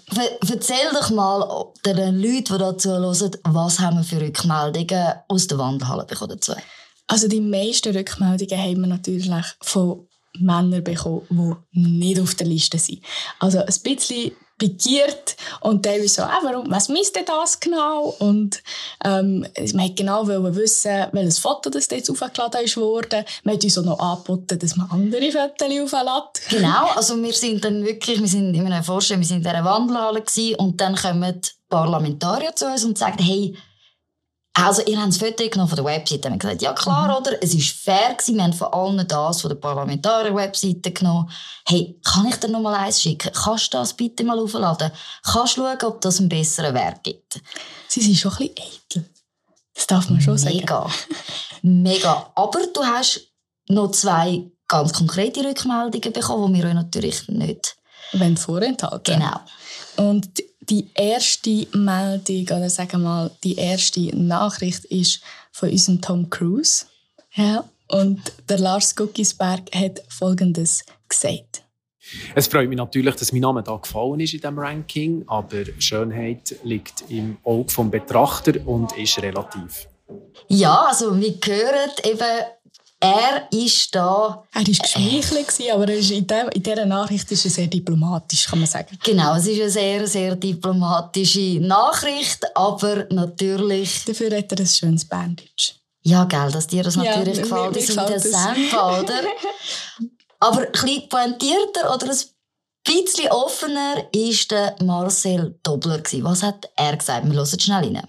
erzähl 0.48 0.90
doch 0.92 1.10
mal 1.10 1.72
den 1.84 2.20
Leuten, 2.20 2.44
die 2.44 2.58
dazu 2.58 2.90
hören, 2.90 3.30
was 3.44 3.80
haben 3.80 3.96
wir 3.96 4.04
für 4.04 4.20
Rückmeldungen 4.20 5.14
aus 5.26 5.48
der 5.48 5.58
Wandelhalle 5.58 6.04
bekommen 6.04 6.30
dazu? 6.30 6.54
Also 7.06 7.28
die 7.28 7.40
meisten 7.40 7.94
Rückmeldungen 7.94 8.58
haben 8.58 8.80
wir 8.80 8.86
natürlich 8.86 9.28
von 9.60 10.08
Männern 10.38 10.82
bekommen, 10.82 11.26
die 11.72 11.80
nicht 11.80 12.20
auf 12.20 12.34
der 12.34 12.46
Liste 12.46 12.78
sind. 12.78 13.02
Also 13.38 13.58
ein 13.58 13.66
bisschen 13.66 14.32
pikiert 14.58 15.36
und 15.60 15.82
teilweise 15.82 16.14
so, 16.14 16.22
ah, 16.22 16.38
warum, 16.42 16.70
was 16.70 16.88
misst 16.88 17.16
denn 17.16 17.24
das 17.24 17.58
genau? 17.58 18.14
Und 18.20 18.62
ähm, 19.04 19.40
man 19.40 19.72
wollte 19.74 19.94
genau 19.94 20.26
wissen, 20.26 21.06
welches 21.10 21.40
Foto 21.40 21.68
das 21.68 21.88
jetzt 21.90 22.10
aufgeladen 22.10 22.76
worden. 22.76 23.24
Man 23.42 23.56
hat 23.56 23.64
uns 23.64 23.78
auch 23.78 23.84
noch 23.84 23.98
angeboten, 23.98 24.58
dass 24.58 24.76
man 24.76 24.88
andere 24.90 25.32
Fotos 25.32 25.68
auflädt. 25.68 26.48
Genau, 26.48 26.86
also 26.94 27.20
wir 27.20 27.32
sind 27.32 27.64
dann 27.64 27.84
wirklich, 27.84 28.20
wir 28.20 28.28
sind 28.28 28.54
in 28.54 28.64
einer 28.64 28.84
Vorstellung, 28.84 29.22
wir 29.22 29.26
sind 29.26 29.38
in 29.38 29.42
dieser 29.42 29.64
Wandelhalle 29.64 30.22
gewesen, 30.22 30.54
und 30.56 30.80
dann 30.80 30.94
kommen 30.94 31.40
die 31.40 31.50
Parlamentarier 31.68 32.54
zu 32.54 32.66
uns 32.66 32.84
und 32.84 32.96
sagen, 32.96 33.22
hey, 33.22 33.56
also 34.54 34.82
ihr 34.82 34.98
habt 34.98 35.06
ein 35.06 35.12
Foto 35.12 35.48
genommen 35.48 35.68
von 35.68 35.76
der 35.76 35.84
Webseite. 35.84 36.28
Haben 36.28 36.38
gesagt, 36.38 36.62
ja 36.62 36.72
klar, 36.74 37.18
oder? 37.18 37.42
Es 37.42 37.54
war 37.54 37.96
fair 37.96 38.14
gewesen, 38.14 38.36
wir 38.36 38.44
haben 38.44 38.52
von 38.52 38.68
allen 38.68 39.08
das 39.08 39.40
von 39.40 39.48
der 39.48 39.56
Parlamentarier-Webseite 39.56 40.92
genommen. 40.92 41.30
Hey, 41.66 41.98
kann 42.04 42.26
ich 42.26 42.36
dir 42.36 42.48
noch 42.48 42.60
mal 42.60 42.74
eins 42.74 43.00
schicken? 43.00 43.32
Kannst 43.32 43.72
du 43.72 43.78
das 43.78 43.94
bitte 43.94 44.24
mal 44.24 44.38
aufladen? 44.38 44.92
Kannst 45.24 45.56
du 45.56 45.62
schauen, 45.62 45.82
ob 45.84 46.00
das 46.02 46.18
einen 46.18 46.28
besseren 46.28 46.74
Wert 46.74 47.02
gibt? 47.02 47.40
Sie 47.88 48.02
sind 48.02 48.16
schon 48.16 48.32
ein 48.32 48.38
bisschen 48.38 48.56
eitel. 48.58 49.10
Das 49.74 49.86
darf 49.86 50.10
man 50.10 50.20
schon 50.20 50.36
sagen. 50.36 50.56
Mega. 50.56 50.86
Mega. 51.62 52.30
Aber 52.34 52.60
du 52.66 52.82
hast 52.84 53.20
noch 53.68 53.90
zwei 53.92 54.50
ganz 54.68 54.92
konkrete 54.92 55.44
Rückmeldungen 55.44 56.12
bekommen, 56.12 56.52
die 56.52 56.60
wir 56.60 56.68
euch 56.68 56.74
natürlich 56.74 57.28
nicht 57.28 57.76
wollen 58.12 58.36
vorenthalten. 58.36 59.14
Genau. 59.14 59.40
Und 59.96 60.42
die 60.72 60.88
erste 60.94 61.66
Meldung, 61.76 62.44
oder 62.44 62.70
sagen 62.70 62.92
wir 62.92 62.98
mal, 62.98 63.30
die 63.44 63.56
erste 63.56 64.00
Nachricht 64.16 64.86
ist 64.86 65.20
von 65.52 65.68
unserem 65.68 66.00
Tom 66.00 66.30
Cruise. 66.30 66.86
Ja. 67.34 67.68
Und 67.88 68.20
der 68.48 68.58
Lars 68.58 68.96
Guckisberg 68.96 69.70
hat 69.74 70.02
Folgendes 70.08 70.82
gesagt. 71.06 71.62
Es 72.34 72.46
freut 72.46 72.70
mich 72.70 72.78
natürlich, 72.78 73.14
dass 73.16 73.32
mein 73.32 73.42
Name 73.42 73.62
da 73.62 73.76
gefallen 73.76 74.20
ist 74.20 74.32
in 74.32 74.40
diesem 74.40 74.58
Ranking, 74.58 75.24
aber 75.26 75.64
Schönheit 75.78 76.56
liegt 76.64 77.04
im 77.10 77.36
Auge 77.44 77.66
des 77.66 77.90
Betrachter 77.90 78.66
und 78.66 78.96
ist 78.96 79.20
relativ. 79.20 79.86
Ja, 80.48 80.86
also 80.88 81.14
wir 81.20 81.34
hören 81.44 81.90
eben, 82.04 82.44
er 83.02 83.48
ist 83.50 83.92
da. 83.96 84.44
Er 84.52 84.60
war 84.60 84.64
geschmeichelt, 84.64 85.72
aber 85.72 85.88
er 85.88 85.96
ist 85.96 86.12
in, 86.12 86.24
der, 86.24 86.54
in 86.54 86.62
dieser 86.62 86.86
Nachricht 86.86 87.30
ist 87.32 87.44
er 87.44 87.50
sehr 87.50 87.66
diplomatisch, 87.66 88.46
kann 88.46 88.60
man 88.60 88.68
sagen. 88.68 88.96
Genau, 89.02 89.34
es 89.34 89.46
ist 89.48 89.60
eine 89.60 89.70
sehr, 89.70 90.06
sehr 90.06 90.36
diplomatische 90.36 91.58
Nachricht, 91.60 92.44
aber 92.56 93.06
natürlich... 93.10 94.04
Dafür 94.04 94.36
hat 94.36 94.52
er 94.52 94.60
ein 94.60 94.66
schönes 94.66 95.04
Bandage. 95.04 95.74
Ja, 96.02 96.24
gell, 96.26 96.52
dass 96.52 96.68
dir 96.68 96.84
das 96.84 96.94
natürlich 96.94 97.38
ja, 97.38 97.42
gefällt, 97.42 97.76
ist 97.76 97.96
mit 97.96 98.08
der 98.08 98.20
Sempa, 98.20 99.00
oder? 99.00 99.20
aber 100.38 100.60
ein 100.60 100.72
bisschen 100.72 101.08
pointierter 101.08 101.92
oder 101.92 102.06
ein 102.08 102.16
bisschen 102.84 103.32
offener 103.32 103.96
war 103.96 104.46
der 104.50 104.76
Marcel 104.84 105.58
Dobler. 105.64 106.02
Was 106.20 106.42
hat 106.44 106.70
er 106.76 106.96
gesagt? 106.96 107.26
Wir 107.26 107.34
hören 107.34 107.60
schnell 107.60 107.84
rein. 107.84 108.08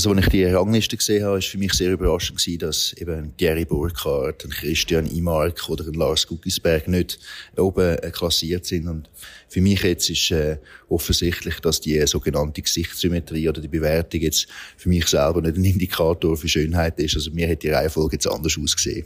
Also, 0.00 0.12
als 0.12 0.24
ich 0.24 0.28
die 0.30 0.44
Rangliste 0.46 0.96
gesehen 0.96 1.24
habe, 1.24 1.34
war 1.34 1.42
für 1.42 1.58
mich 1.58 1.74
sehr 1.74 1.92
überraschend 1.92 2.38
gewesen, 2.38 2.60
dass 2.60 2.94
eben 2.94 3.36
Thierry 3.36 3.66
Burkhardt, 3.66 4.46
ein 4.46 4.50
Christian 4.50 5.04
Imark 5.04 5.68
oder 5.68 5.86
ein 5.86 5.92
Lars 5.92 6.26
Guggisberg 6.26 6.88
nicht 6.88 7.18
oben 7.58 7.98
äh, 7.98 8.10
klassiert 8.10 8.64
sind. 8.64 8.88
Und 8.88 9.10
für 9.50 9.60
mich 9.60 9.82
jetzt 9.82 10.08
ist 10.08 10.30
äh, 10.30 10.56
offensichtlich, 10.88 11.60
dass 11.60 11.82
die 11.82 12.00
sogenannte 12.06 12.62
Gesichtssymmetrie 12.62 13.46
oder 13.46 13.60
die 13.60 13.68
Bewertung 13.68 14.22
jetzt 14.22 14.46
für 14.78 14.88
mich 14.88 15.06
selber 15.06 15.42
nicht 15.42 15.58
ein 15.58 15.64
Indikator 15.66 16.34
für 16.34 16.48
Schönheit 16.48 16.98
ist. 16.98 17.16
Also 17.16 17.30
mir 17.32 17.46
hätte 17.46 17.68
die 17.68 17.74
Reihenfolge 17.74 18.16
jetzt 18.16 18.26
anders 18.26 18.56
ausgesehen. 18.58 19.04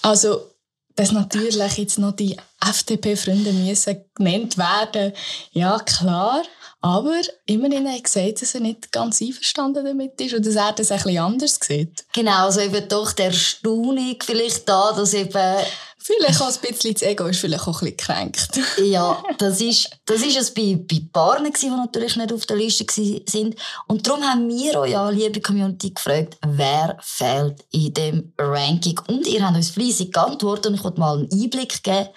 Also 0.00 0.51
dass 0.96 1.12
natürlich 1.12 1.78
jetzt 1.78 1.98
noch 1.98 2.12
die 2.12 2.36
FDP-Freunde 2.60 3.52
müssen 3.52 4.04
genannt 4.14 4.58
werden. 4.58 5.12
Ja, 5.52 5.78
klar. 5.78 6.42
Aber 6.80 7.20
immerhin 7.46 7.86
hat 7.86 7.96
er 7.96 8.02
gesagt, 8.02 8.42
dass 8.42 8.54
er 8.54 8.60
nicht 8.60 8.90
ganz 8.90 9.22
einverstanden 9.22 9.84
damit 9.84 10.20
ist 10.20 10.34
und 10.34 10.44
dass 10.44 10.56
er 10.56 10.72
das 10.72 10.90
ein 10.90 10.98
bisschen 10.98 11.18
anders 11.18 11.58
sieht. 11.62 12.04
Genau, 12.12 12.44
also 12.44 12.60
eben 12.60 12.88
doch 12.88 13.12
der 13.12 13.26
Erstaunung 13.26 14.16
vielleicht 14.20 14.68
da, 14.68 14.92
dass 14.92 15.14
eben... 15.14 15.56
Vielleicht 16.04 16.40
auch 16.40 16.48
ein 16.48 16.60
bisschen 16.60 16.94
das 16.94 17.02
Ego 17.02 17.26
ist 17.26 17.38
vielleicht 17.38 17.62
auch 17.62 17.80
ein 17.80 17.92
bisschen 17.92 17.96
gekränkt. 17.96 18.48
ja, 18.84 19.22
das 19.38 19.60
ist, 19.60 19.88
das 20.04 20.20
ist 20.22 20.36
es 20.36 20.52
bei, 20.52 20.76
bei 20.76 21.00
Paaren 21.12 21.44
die 21.44 21.66
natürlich 21.68 22.16
nicht 22.16 22.32
auf 22.32 22.44
der 22.46 22.56
Liste 22.56 22.84
sind. 22.90 23.54
Und 23.86 24.06
darum 24.06 24.22
haben 24.24 24.48
wir 24.48 24.80
euch 24.80 24.90
ja, 24.90 25.08
liebe 25.10 25.40
Community, 25.40 25.90
gefragt, 25.90 26.38
wer 26.44 26.96
fehlt 27.00 27.64
in 27.70 27.94
dem 27.94 28.32
Ranking. 28.36 28.98
Und 29.08 29.26
ihr 29.28 29.46
habt 29.46 29.56
uns 29.56 29.70
fleissig 29.70 30.12
geantwortet 30.12 30.66
und 30.66 30.74
ich 30.74 30.84
wollte 30.84 31.00
mal 31.00 31.18
einen 31.18 31.32
Einblick 31.32 31.82
geben 31.82 32.08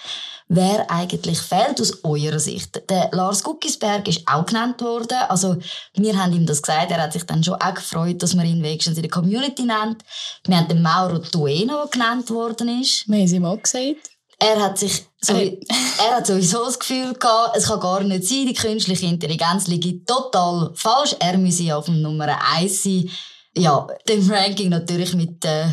wer 0.48 0.90
eigentlich 0.92 1.40
fehlt 1.40 1.82
aus 1.82 2.04
eurer 2.04 2.40
Sicht. 2.40 2.90
Der 2.90 3.10
Lars 3.12 3.44
Guckisberg 3.44 4.08
ist 4.08 4.28
auch 4.28 4.46
genannt 4.46 4.82
worden. 4.82 5.18
Also, 5.30 5.58
wir 5.96 6.18
haben 6.18 6.34
ihm 6.34 6.46
das 6.46 6.62
gesagt. 6.62 6.92
Er 6.92 7.02
hat 7.02 7.14
sich 7.14 7.24
dann 7.24 7.44
schon 7.44 7.56
auch 7.56 7.74
gefreut, 7.74 8.22
dass 8.22 8.36
man 8.36 8.46
ihn 8.46 8.64
wenigstens 8.64 8.98
in 8.98 9.04
der 9.04 9.12
Community 9.12 9.64
nennt. 9.64 10.04
Wir 10.46 10.58
haben 10.58 10.68
den 10.68 10.82
Mauro 10.82 11.20
Tueno, 11.20 11.84
der 11.84 11.92
genannt 11.92 12.30
worden 12.30 12.82
ist. 12.82 13.08
Wir 13.08 13.18
haben 13.18 13.26
es 13.26 13.32
ihm 13.34 13.46
auch 13.46 13.62
gesagt. 13.62 14.10
Er 14.38 14.62
hat 14.62 14.78
sich 14.78 15.06
er 15.28 16.18
hat 16.18 16.28
sowieso 16.28 16.66
das 16.66 16.78
Gefühl 16.78 17.14
gehabt, 17.14 17.58
es 17.58 17.68
kann 17.68 17.80
gar 17.80 18.04
nicht 18.04 18.26
sein, 18.26 18.46
die 18.46 18.54
künstliche 18.54 19.08
Intelligenz 19.08 19.68
liegt 19.68 20.08
total 20.08 20.72
falsch. 20.76 21.16
Er 21.20 21.38
müsse 21.38 21.76
auf 21.76 21.86
dem 21.86 22.02
Nummer 22.02 22.38
1 22.56 22.84
sein 22.84 23.10
ja, 23.58 23.88
dem 24.08 24.30
Ranking 24.30 24.70
natürlich 24.70 25.14
mit 25.14 25.44
äh, 25.46 25.68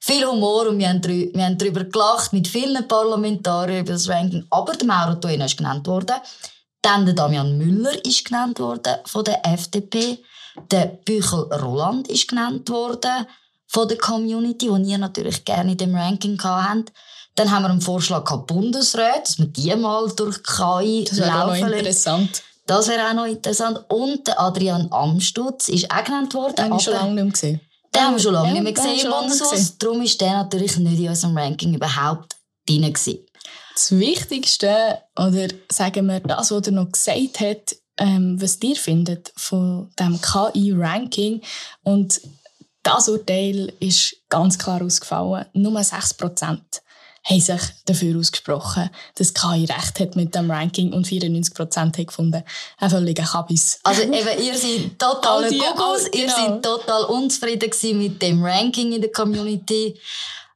viel 0.00 0.26
Humor 0.26 0.68
und 0.68 0.78
wir 0.78 0.88
haben, 0.88 1.02
wir 1.04 1.44
haben 1.44 1.58
darüber 1.58 1.84
gelacht, 1.84 2.32
mit 2.32 2.48
vielen 2.48 2.88
Parlamentariern 2.88 3.80
über 3.80 3.92
das 3.92 4.08
Ranking. 4.08 4.46
Aber 4.50 4.72
der 4.74 4.86
Mauro 4.86 5.14
Tuina 5.16 5.44
ist 5.44 5.58
genannt 5.58 5.86
worden. 5.86 6.16
Dann 6.80 7.04
der 7.04 7.14
Damian 7.14 7.58
Müller 7.58 8.04
ist 8.04 8.24
genannt 8.24 8.58
worden 8.58 8.96
von 9.04 9.24
der 9.24 9.44
FDP. 9.44 10.18
Der 10.70 10.86
Büchel 10.86 11.40
Roland 11.52 12.08
ist 12.08 12.28
genannt 12.28 12.70
worden 12.70 13.26
von 13.66 13.88
der 13.88 13.98
Community, 13.98 14.70
die 14.70 14.90
ihr 14.90 14.98
natürlich 14.98 15.44
gerne 15.44 15.72
in 15.72 15.78
dem 15.78 15.94
Ranking 15.94 16.40
habt. 16.42 16.92
Dann 17.34 17.50
haben 17.50 17.64
wir 17.64 17.70
einen 17.70 17.82
Vorschlag 17.82 18.24
gehabt, 18.24 18.46
Bundesrat, 18.46 19.26
dass 19.26 19.38
wir 19.38 19.46
die 19.46 19.74
mal 19.76 20.08
durch 20.16 20.42
KI 20.42 21.04
das 21.06 21.18
laufen 21.18 21.60
lassen. 21.60 21.72
interessant. 21.74 22.42
Das 22.66 22.88
wäre 22.88 23.08
auch 23.08 23.14
noch 23.14 23.26
interessant. 23.26 23.84
Und 23.88 24.26
der 24.26 24.40
Adrian 24.40 24.88
Amstutz 24.90 25.68
ist 25.68 25.90
auch 25.90 26.04
genannt 26.04 26.34
worden. 26.34 26.56
Den 26.56 26.64
habe 26.66 26.76
ich 26.76 26.84
schon 26.84 26.94
lange 26.94 27.14
nicht 27.14 27.22
mehr 27.22 27.32
gesehen. 27.32 27.60
Den 27.94 28.02
haben 28.02 28.14
wir 28.14 28.20
schon 28.20 28.32
lange 28.34 28.48
ja, 28.48 28.54
nicht 28.54 28.62
mehr 28.62 28.72
gesehen 28.72 29.06
im 29.06 29.10
Bundeshaus. 29.10 29.78
Darum 29.78 30.02
ist 30.02 30.20
der 30.20 30.32
natürlich 30.32 30.76
nicht 30.76 30.98
in 30.98 31.08
unserem 31.08 31.38
Ranking 31.38 31.74
überhaupt 31.74 32.36
drin 32.68 32.82
gewesen. 32.82 33.18
Das 33.74 33.92
Wichtigste, 33.92 34.98
oder 35.16 35.48
sagen 35.70 36.06
wir 36.06 36.20
das, 36.20 36.50
was 36.50 36.66
er 36.66 36.72
noch 36.72 36.90
gesagt 36.90 37.40
hat, 37.40 37.76
ähm, 37.98 38.40
was 38.40 38.60
ihr 38.62 38.76
findet 38.76 39.32
von 39.36 39.90
dem 39.98 40.20
KI-Ranking. 40.20 41.40
Und 41.84 42.20
das 42.82 43.08
Urteil 43.08 43.72
ist 43.80 44.16
ganz 44.28 44.58
klar 44.58 44.82
ausgefallen. 44.82 45.46
Nur 45.54 45.82
6 45.82 46.14
Prozent 46.14 46.82
haben 47.28 47.40
sich 47.40 47.60
dafür 47.84 48.18
ausgesprochen, 48.18 48.88
dass 49.16 49.34
KI 49.34 49.64
recht 49.64 49.98
hat 49.98 50.16
mit 50.16 50.34
dem 50.34 50.50
Ranking 50.50 50.92
und 50.92 51.06
94% 51.06 51.76
haben 51.76 51.92
gefunden, 51.92 52.44
ein 52.78 52.90
völliger 52.90 53.24
Kabis. 53.24 53.80
Also 53.82 54.02
eben, 54.02 54.14
ihr 54.14 54.56
seid 54.56 54.98
total 54.98 55.48
Googles, 55.48 56.08
ihr 56.14 56.26
genau. 56.26 56.36
seid 56.36 56.62
total 56.62 57.04
unzufrieden 57.04 57.98
mit 57.98 58.22
dem 58.22 58.44
Ranking 58.44 58.92
in 58.92 59.00
der 59.00 59.10
Community. 59.10 59.98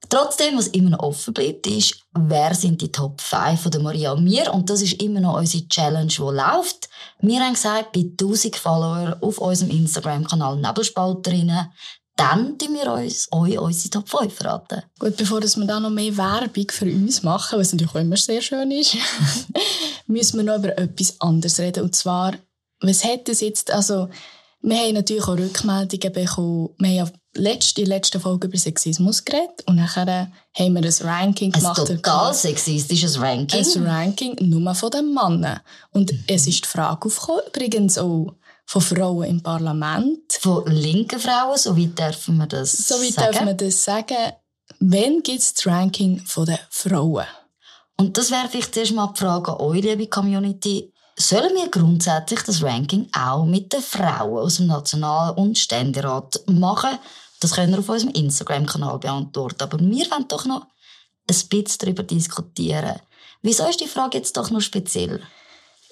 Trotzdem, 0.08 0.58
was 0.58 0.68
immer 0.68 0.90
noch 0.90 1.00
offen 1.00 1.34
bleibt, 1.34 1.66
ist, 1.68 2.02
wer 2.14 2.54
sind 2.54 2.80
die 2.80 2.90
Top 2.90 3.20
5 3.20 3.60
von 3.60 3.70
der 3.70 3.80
Maria 3.80 4.12
und 4.12 4.24
mir? 4.24 4.52
Und 4.52 4.68
das 4.68 4.82
ist 4.82 5.00
immer 5.00 5.20
noch 5.20 5.38
unsere 5.38 5.68
Challenge, 5.68 6.08
die 6.08 6.20
läuft. 6.20 6.88
Wir 7.20 7.40
haben 7.40 7.52
gesagt, 7.52 7.92
bei 7.92 8.00
1000 8.00 8.56
Follower 8.56 9.16
auf 9.20 9.38
unserem 9.38 9.70
Instagram-Kanal 9.70 10.56
Nebelspalterinnen 10.56 11.70
dann 12.20 12.58
tun 12.58 12.74
wir 12.74 12.92
uns 12.92 13.28
euch 13.32 13.58
unsere 13.58 13.90
Top 13.90 14.08
5 14.08 14.34
verraten. 14.34 14.82
Gut, 14.98 15.16
bevor 15.16 15.40
wir 15.40 15.66
dann 15.66 15.82
noch 15.82 15.90
mehr 15.90 16.16
Werbung 16.16 16.70
für 16.70 16.84
uns 16.84 17.22
machen, 17.22 17.58
was 17.58 17.72
natürlich 17.72 17.94
auch 17.94 18.00
immer 18.00 18.16
sehr 18.16 18.42
schön 18.42 18.70
ist, 18.70 18.96
müssen 20.06 20.36
wir 20.36 20.44
noch 20.44 20.58
über 20.58 20.76
etwas 20.76 21.20
anderes 21.20 21.58
reden. 21.58 21.84
Und 21.84 21.96
zwar, 21.96 22.34
was 22.80 23.04
hat 23.04 23.28
es 23.28 23.40
jetzt, 23.40 23.70
also, 23.70 24.08
wir 24.62 24.76
haben 24.76 24.94
natürlich 24.94 25.24
auch 25.24 25.38
Rückmeldungen 25.38 26.12
bekommen. 26.12 26.68
Wir 26.78 27.00
haben 27.00 27.12
letzte, 27.34 27.82
die 27.82 27.88
letzte 27.88 28.20
Folge 28.20 28.48
über 28.48 28.58
Sexismus 28.58 29.24
geredet 29.24 29.62
und 29.66 29.76
nachher 29.76 30.30
haben 30.54 30.74
wir 30.74 30.82
ein 30.82 31.06
Ranking 31.08 31.52
gemacht. 31.52 31.80
Ein 31.80 31.96
total 31.96 32.34
sexistisches 32.34 33.18
Ranking. 33.18 33.64
Ein 33.64 33.86
Ranking 33.86 34.36
nur 34.40 34.74
von 34.74 34.90
den 34.90 35.14
Männern. 35.14 35.60
Und 35.92 36.12
mhm. 36.12 36.24
es 36.26 36.46
ist 36.46 36.64
die 36.64 36.68
Frage 36.68 37.06
aufgekommen, 37.06 37.42
übrigens 37.48 37.96
auch, 37.96 38.34
von 38.66 38.82
Frauen 38.82 39.28
im 39.28 39.42
Parlament. 39.42 40.32
Von 40.40 40.66
linken 40.66 41.18
Frauen, 41.18 41.58
so 41.58 41.76
wie 41.76 41.88
dürfen 41.88 42.36
wir 42.36 42.46
das 42.46 42.72
so 42.72 43.00
wie 43.00 43.10
sagen? 43.10 43.32
dürfen 43.32 43.46
wir 43.46 43.54
das 43.54 43.84
sagen. 43.84 44.32
Wann 44.78 45.22
gibt 45.22 45.40
es 45.40 45.54
das 45.54 45.66
Ranking 45.66 46.22
der 46.46 46.60
Frauen? 46.70 47.26
Und 47.96 48.16
das 48.16 48.30
wäre 48.30 48.48
vielleicht 48.48 48.74
zuerst 48.74 48.92
mal 48.92 49.12
die 49.14 49.20
Frage 49.20 49.52
an 49.52 49.58
eure 49.60 49.80
liebe 49.80 50.06
Community. 50.06 50.92
Sollen 51.16 51.54
wir 51.54 51.68
grundsätzlich 51.68 52.40
das 52.42 52.62
Ranking 52.62 53.10
auch 53.12 53.44
mit 53.44 53.72
den 53.72 53.82
Frauen 53.82 54.38
aus 54.38 54.56
dem 54.56 54.68
National- 54.68 55.34
und 55.34 55.58
Ständerat 55.58 56.40
machen? 56.46 56.98
Das 57.40 57.52
können 57.52 57.72
wir 57.72 57.80
auf 57.80 57.88
unserem 57.88 58.14
Instagram-Kanal 58.14 58.98
beantworten. 58.98 59.62
Aber 59.62 59.78
wir 59.78 60.10
wollen 60.10 60.28
doch 60.28 60.46
noch 60.46 60.62
ein 60.62 60.66
bisschen 61.26 61.78
darüber 61.78 62.02
diskutieren. 62.02 63.00
Wieso 63.42 63.68
ist 63.68 63.80
die 63.80 63.86
Frage 63.86 64.18
jetzt 64.18 64.36
doch 64.36 64.50
noch 64.50 64.60
speziell? 64.60 65.20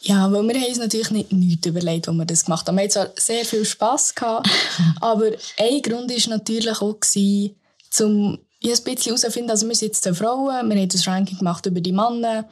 Ja, 0.03 0.31
weil 0.33 0.47
wir 0.47 0.55
haben 0.61 0.69
uns 0.69 0.79
natürlich 0.79 1.11
nicht 1.11 1.33
nichts 1.33 1.67
überlegt, 1.67 2.09
als 2.09 2.17
wir 2.17 2.25
das 2.25 2.45
gemacht 2.45 2.67
haben. 2.69 2.77
Wir 2.77 2.85
hatten 2.85 2.93
zwar 2.93 3.11
sehr 3.17 3.45
viel 3.45 3.65
Spass, 3.65 4.15
gehabt, 4.15 4.49
aber 5.01 5.31
ein 5.59 5.83
Grund 5.83 6.11
war 6.11 6.37
natürlich 6.37 6.81
auch, 6.81 7.01
gewesen, 7.01 7.57
um 8.01 8.39
ein 8.65 8.85
bisschen 8.85 8.97
herauszufinden, 9.05 9.51
also 9.51 9.67
wir 9.69 9.75
sind 9.75 9.95
jetzt 9.95 10.19
Frauen, 10.19 10.69
wir 10.69 10.77
haben 10.77 10.89
das 10.89 11.07
Ranking 11.07 11.39
gemacht 11.39 11.67
über 11.67 11.81
die 11.81 11.93
Männer. 11.93 12.49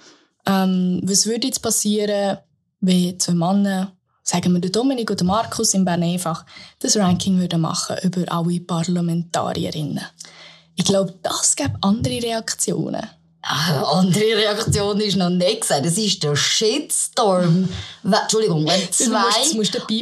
Ähm, 0.46 1.00
was 1.02 1.26
würde 1.26 1.48
jetzt 1.48 1.62
passieren, 1.62 2.38
wenn 2.80 3.18
zwei 3.18 3.34
Männer, 3.34 3.92
sagen 4.22 4.52
wir 4.52 4.60
der 4.60 4.70
Dominik 4.70 5.10
oder 5.10 5.24
Markus 5.24 5.74
in 5.74 5.84
Bern 5.84 6.02
einfach, 6.02 6.44
das 6.80 6.96
Ranking 6.96 7.38
würden 7.38 7.60
machen 7.60 7.96
über 8.02 8.30
alle 8.32 8.60
Parlamentarierinnen? 8.60 10.04
Ich 10.76 10.84
glaube, 10.84 11.14
das 11.22 11.56
gibt 11.56 11.76
andere 11.80 12.22
Reaktionen. 12.22 13.06
Eine 13.48 13.86
andere 13.86 14.36
Reaktion 14.36 15.00
ist 15.00 15.16
noch 15.16 15.30
nicht 15.30 15.60
gesagt. 15.60 15.86
Es 15.86 15.96
ist 15.96 16.20
der 16.22 16.34
Shitstorm. 16.34 17.68
Entschuldigung, 18.02 18.66
wenn 18.66 18.90
zwei 18.90 19.18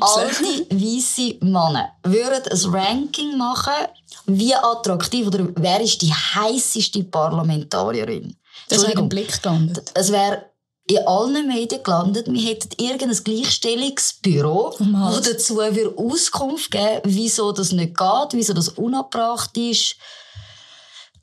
alte, 0.00 0.66
weisse 0.70 1.36
Männer 1.44 1.92
würden 2.02 2.42
ein 2.50 2.74
Ranking 2.74 3.36
machen, 3.36 3.86
wie 4.26 4.54
attraktiv 4.54 5.26
oder 5.26 5.46
wer 5.56 5.80
ist 5.80 6.00
die 6.00 6.12
heißeste 6.12 7.04
Parlamentarierin? 7.04 8.34
Das 8.70 8.82
wäre 8.82 9.00
im 9.00 9.10
Blick 9.10 9.42
gelandet. 9.42 9.92
Es 9.94 10.10
wäre 10.10 10.46
in 10.86 11.06
allen 11.06 11.46
Medien 11.46 11.82
gelandet. 11.82 12.26
Wir 12.30 12.48
hätten 12.48 12.82
irgendein 12.82 13.24
Gleichstellungsbüro, 13.24 14.74
das 14.78 15.20
dazu 15.22 15.56
für 15.56 15.94
Auskunft 15.98 16.70
geben 16.70 17.00
wieso 17.04 17.52
das 17.52 17.72
nicht 17.72 17.96
geht, 17.96 18.28
wieso 18.32 18.54
das 18.54 18.70
unabbracht 18.70 19.56
ist, 19.56 19.96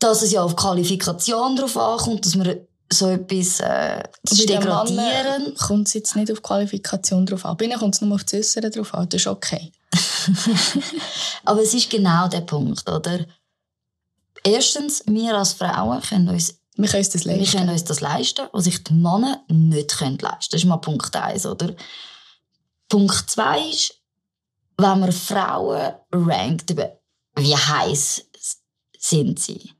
dass 0.02 0.24
es 0.24 0.32
ja 0.32 0.42
auf 0.44 0.56
Qualifikation 0.56 1.56
drauf 1.56 1.78
ankommt, 1.78 2.26
dass 2.26 2.38
wir 2.38 2.68
so 2.92 3.08
etwas 3.08 3.60
äh, 3.62 4.04
degradieren. 4.24 5.56
Kommt 5.56 5.88
es 5.88 5.94
jetzt 5.94 6.16
nicht 6.16 6.32
auf 6.32 6.42
Qualifikation 6.42 7.26
drauf 7.26 7.46
an. 7.46 7.56
Bei 7.56 7.66
ihnen 7.66 7.80
kommt 7.80 7.96
es 7.96 8.02
nur 8.02 8.16
auf 8.16 8.24
das 8.24 8.34
Äußere 8.34 8.70
drauf 8.70 8.94
an. 8.94 9.08
Das 9.08 9.22
ist 9.22 9.28
okay. 9.28 9.72
Aber 11.46 11.62
es 11.62 11.74
ist 11.74 11.90
genau 11.90 12.28
der 12.28 12.42
Punkt, 12.42 12.90
oder? 12.90 13.26
Erstens, 14.44 15.04
wir 15.06 15.38
als 15.38 15.54
Frauen 15.54 16.02
können 16.02 16.30
uns 16.30 16.60
Wir 16.76 16.90
können 16.90 17.04
uns 17.04 17.10
das 17.10 17.26
Wir 17.26 17.38
leisten. 17.38 17.58
können 17.58 17.70
uns 17.70 17.84
das 17.84 18.02
leisten, 18.02 18.48
was 18.52 18.64
sich 18.64 18.84
die 18.84 18.94
Männer 18.94 19.44
nicht 19.48 19.98
können 19.98 20.18
leisten 20.18 20.52
Das 20.52 20.62
ist 20.62 20.68
mal 20.68 20.78
Punkt 20.78 21.16
eins, 21.16 21.46
oder? 21.46 21.76
Punkt 22.90 23.30
zwei 23.30 23.70
ist, 23.70 23.94
wenn 24.78 25.00
man 25.00 25.12
Frauen 25.12 25.94
rankt, 26.12 26.76
wie 27.36 27.56
heiß 27.56 28.26
sind 28.98 29.40
sie, 29.40 29.72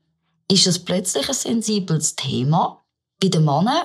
ist 0.50 0.66
das 0.66 0.78
plötzlich 0.78 1.28
ein 1.28 1.34
sensibles 1.34 2.16
Thema. 2.16 2.84
Bei 3.20 3.28
den 3.28 3.44
Männern 3.44 3.82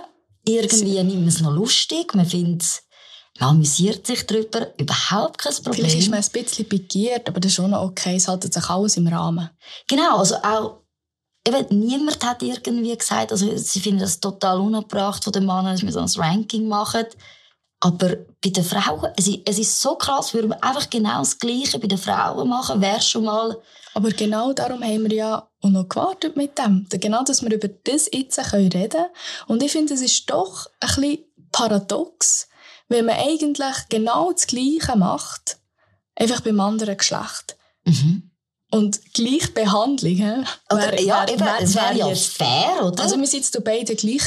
irgendwie 0.48 1.04
nimmt 1.04 1.20
man 1.20 1.28
es 1.28 1.42
noch 1.42 1.52
lustig, 1.52 2.16
man 2.16 2.26
findet 2.26 2.64
es, 2.64 2.84
man 3.40 3.50
amüsiert 3.50 4.08
sich 4.08 4.26
darüber, 4.26 4.68
überhaupt 4.80 5.38
kein 5.38 5.54
Problem. 5.54 5.74
Vielleicht 5.74 6.00
ist 6.00 6.10
man 6.10 6.24
ein 6.24 6.32
bisschen 6.32 6.68
begehrt, 6.68 7.28
aber 7.28 7.40
das 7.40 7.52
ist 7.52 7.56
schon 7.56 7.74
okay. 7.74 8.16
Es 8.16 8.28
haltet 8.28 8.54
sich 8.54 8.70
alles 8.70 8.98
im 8.98 9.08
Rahmen. 9.08 9.50
Genau, 9.88 10.18
also 10.18 10.36
auch, 10.38 10.82
eben, 11.48 11.80
niemand 11.80 12.26
hat 12.26 12.42
irgendwie 12.42 12.98
gesagt, 12.98 13.32
also 13.32 13.56
sie 13.56 13.80
finden 13.80 14.00
das 14.00 14.20
total 14.20 14.60
unabbracht 14.60 15.24
von 15.24 15.34
den 15.34 15.46
Männern, 15.46 15.74
dass 15.74 15.84
wir 15.84 15.92
so 15.92 16.00
ein 16.00 16.30
Ranking 16.30 16.68
machen. 16.68 17.06
Aber 17.80 18.16
bei 18.42 18.50
den 18.50 18.64
Frauen, 18.64 19.12
es 19.18 19.28
ist, 19.28 19.40
es 19.46 19.60
ist 19.60 19.82
so 19.82 19.96
krass, 19.96 20.34
würden 20.34 20.50
wir 20.50 20.64
einfach 20.64 20.90
genau 20.90 21.20
das 21.20 21.38
Gleiche 21.38 21.78
bei 21.78 21.88
den 21.88 22.00
Frauen 22.00 22.50
machen, 22.50 22.82
wäre 22.82 23.02
schon 23.02 23.26
mal, 23.26 23.56
Aber 23.98 24.10
genau 24.12 24.54
darum 24.54 24.84
haben 24.84 25.10
wir 25.10 25.14
ja 25.16 25.50
auch 25.64 25.70
noch 25.70 25.90
gewartet 25.90 26.36
mit 26.38 26.56
dem. 26.60 26.86
Genau, 26.88 27.24
dass 27.24 27.42
wir 27.42 27.52
über 27.52 27.68
das 27.68 28.08
jetzt 28.14 28.54
reden 28.54 28.90
können. 28.92 29.06
Und 29.48 29.64
ich 29.64 29.72
finde, 29.72 29.96
es 29.96 30.02
ist 30.02 30.30
doch 30.30 30.68
ein 30.82 30.88
bisschen 31.02 31.18
paradox, 31.52 32.48
wenn 32.90 33.06
man 33.06 33.16
eigentlich 33.16 33.76
genau 33.90 34.32
das 34.32 34.46
Gleiche 34.46 34.96
macht, 34.96 35.58
einfach 36.16 36.42
beim 36.42 36.60
anderen 36.60 36.96
Geschlecht. 36.96 37.58
mhm. 37.86 38.30
Und 38.70 39.14
Gleichbehandlung, 39.14 40.16
hä? 40.18 40.44
oder, 40.70 40.92
Wär- 40.92 41.02
ja, 41.02 41.26
wär- 41.26 41.34
eben, 41.34 41.40
wär- 41.46 41.62
es 41.62 41.74
wäre 41.76 41.96
wär 41.96 42.08
ja 42.10 42.16
fair, 42.16 42.86
oder? 42.86 43.02
Also 43.02 43.18
wir 43.18 43.26
sind 43.26 43.40
jetzt 43.46 43.64
beide 43.64 43.96
gleich 43.96 44.24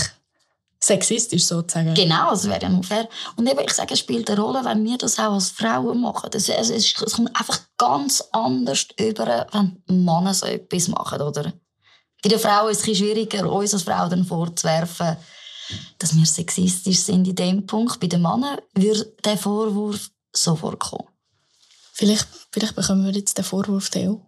sexistisch 0.83 1.45
sozusagen. 1.45 1.95
Genau, 1.95 2.33
es 2.33 2.49
wäre 2.49 2.63
ja 2.63 2.69
nur 2.69 2.83
fair. 2.83 3.09
Und 3.37 3.47
eben, 3.47 3.61
ich 3.61 3.73
sage, 3.73 3.95
es 3.95 4.01
spielt 4.01 4.31
eine 4.31 4.41
Rolle, 4.41 4.65
wenn 4.65 4.83
wir 4.85 4.97
das 4.97 5.19
auch 5.19 5.35
als 5.35 5.51
Frauen 5.51 6.01
machen. 6.01 6.31
Es, 6.33 6.49
es, 6.49 6.71
es, 6.71 6.95
es 7.01 7.13
kommt 7.13 7.37
einfach 7.37 7.61
ganz 7.77 8.23
anders 8.33 8.87
über, 8.99 9.47
wenn 9.53 9.83
Männer 9.87 10.33
so 10.33 10.47
etwas 10.47 10.89
machen, 10.89 11.21
oder? 11.21 11.53
Bei 12.23 12.29
den 12.29 12.39
Frauen 12.39 12.71
ist 12.71 12.87
es 12.87 12.99
schwieriger, 12.99 13.51
uns 13.51 13.75
als 13.75 13.83
Frauen 13.83 14.11
dann 14.11 14.25
vorzuwerfen, 14.25 15.17
dass 15.99 16.17
wir 16.17 16.27
sexistisch 16.27 16.99
sind 16.99 17.29
in 17.29 17.35
dem 17.35 17.67
Punkt. 17.67 18.01
Bei 18.01 18.07
den 18.07 18.23
Männern 18.23 18.59
würde 18.75 19.13
der 19.25 19.39
Vorwurf 19.39 20.11
sofort 20.33 20.81
kommen. 20.81 21.09
Vielleicht, 21.93 22.27
vielleicht 22.51 22.75
bekommen 22.75 23.05
wir 23.05 23.13
jetzt 23.13 23.37
den 23.37 23.45
Vorwurf 23.45 23.91
auch. 23.97 24.21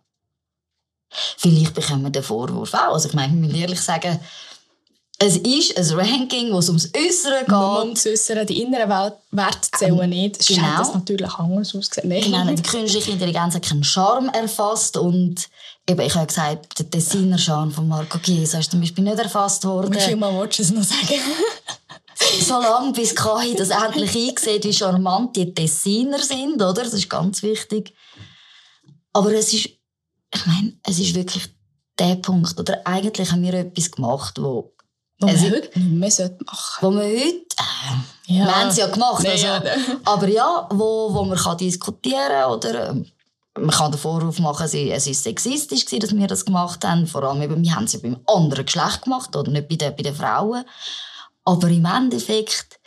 Vielleicht 1.38 1.74
bekommen 1.74 2.04
wir 2.04 2.10
den 2.10 2.22
Vorwurf 2.22 2.72
auch. 2.74 2.94
Also 2.94 3.08
ich 3.08 3.14
meine, 3.14 3.32
wir 3.34 3.40
müssen 3.40 3.56
ehrlich 3.56 3.80
sagen, 3.80 4.20
es 5.24 5.36
ist 5.36 5.78
ein 5.78 5.98
Ranking, 5.98 6.52
wo 6.52 6.58
es 6.58 6.68
ums 6.68 6.90
Äußere 6.96 7.40
geht. 7.40 7.88
muss 7.88 8.06
äußern, 8.06 8.44
die 8.44 8.62
inneren 8.62 8.88
Welt- 8.88 9.18
Werte 9.30 9.70
zählen 9.78 10.10
nicht. 10.10 10.40
Es 10.40 10.48
genau. 10.48 10.62
hat 10.62 10.80
das 10.80 10.94
natürlich 10.94 11.32
anders 11.34 11.74
ausgesehen. 11.74 12.22
Genau, 12.22 12.44
die 12.52 12.62
künstliche 12.62 13.12
Intelligenz 13.12 13.54
hat 13.54 13.62
keinen 13.62 13.84
Charme 13.84 14.30
erfasst 14.30 14.96
und 14.96 15.48
eben, 15.88 16.00
ich 16.00 16.14
habe 16.14 16.26
gesagt, 16.26 16.78
der 16.78 16.90
Tessiner 16.90 17.38
Charme 17.38 17.70
von 17.70 17.86
Marco 17.86 18.18
Chiesa 18.18 18.58
ist 18.58 18.72
zum 18.72 18.80
Beispiel 18.80 19.04
nicht 19.04 19.18
erfasst 19.18 19.64
worden. 19.64 19.94
Wie 19.94 20.00
viel 20.00 20.16
Mal 20.16 20.38
willst 20.40 20.58
du 20.58 20.62
es 20.64 20.72
noch 20.72 20.82
sagen? 20.82 21.20
so 22.40 22.60
lange, 22.60 22.92
bis 22.92 23.14
KI 23.14 23.54
das 23.56 23.70
endlich 23.70 24.14
einsieht, 24.14 24.64
wie 24.64 24.72
charmant 24.72 25.36
die 25.36 25.54
Tessiner 25.54 26.18
sind, 26.18 26.56
oder? 26.56 26.82
Das 26.82 26.94
ist 26.94 27.08
ganz 27.08 27.42
wichtig. 27.42 27.94
Aber 29.12 29.32
es 29.32 29.52
ist, 29.52 29.66
ich 30.34 30.46
meine, 30.46 30.72
es 30.82 30.98
ist 30.98 31.14
wirklich 31.14 31.48
der 31.98 32.16
Punkt, 32.16 32.58
oder 32.58 32.84
eigentlich 32.84 33.30
haben 33.30 33.42
wir 33.42 33.54
etwas 33.54 33.90
gemacht, 33.90 34.40
wo, 34.40 34.72
Was 35.22 35.34
Es- 35.34 35.42
man 35.42 35.52
heute 35.52 35.78
nicht 35.78 35.90
mehr 35.92 36.10
sollte 36.10 36.44
machen 36.44 36.78
wo 36.86 36.90
wir 36.92 37.02
heute, 37.04 37.16
äh, 37.58 38.32
Ja. 38.34 38.44
wir 38.46 38.56
haben 38.56 38.68
es 38.68 38.76
ja 38.76 38.86
gemacht, 38.88 39.26
also, 39.26 39.46
ja, 39.46 39.62
aber 40.04 40.28
ja, 40.28 40.68
wo, 40.70 41.12
wo 41.14 41.24
man 41.24 41.38
kann 41.38 41.56
diskutieren 41.58 42.44
oder 42.50 42.90
ähm, 42.90 43.06
man 43.58 43.70
kann 43.70 43.92
den 43.92 43.98
Vorwurf 44.00 44.38
machen, 44.38 44.64
es 44.64 45.06
ist 45.06 45.22
sexistisch 45.22 45.84
gewesen, 45.84 46.00
dass 46.00 46.16
wir 46.16 46.26
das 46.26 46.44
gemacht 46.46 46.82
haben. 46.86 47.06
Vor 47.06 47.22
allem 47.22 47.42
eben, 47.42 47.62
wir 47.62 47.74
haben 47.74 47.84
es 47.84 47.92
ja 47.92 47.98
beim 48.02 48.16
anderen 48.26 48.64
Geschlecht 48.64 49.02
gemacht 49.02 49.36
oder 49.36 49.50
nicht 49.50 49.68
bei 49.68 49.76
den, 49.76 49.94
bei 49.94 50.02
den 50.02 50.14
Frauen. 50.14 50.64
Aber 51.44 51.68
im 51.68 51.84
Endeffekt 51.84 52.80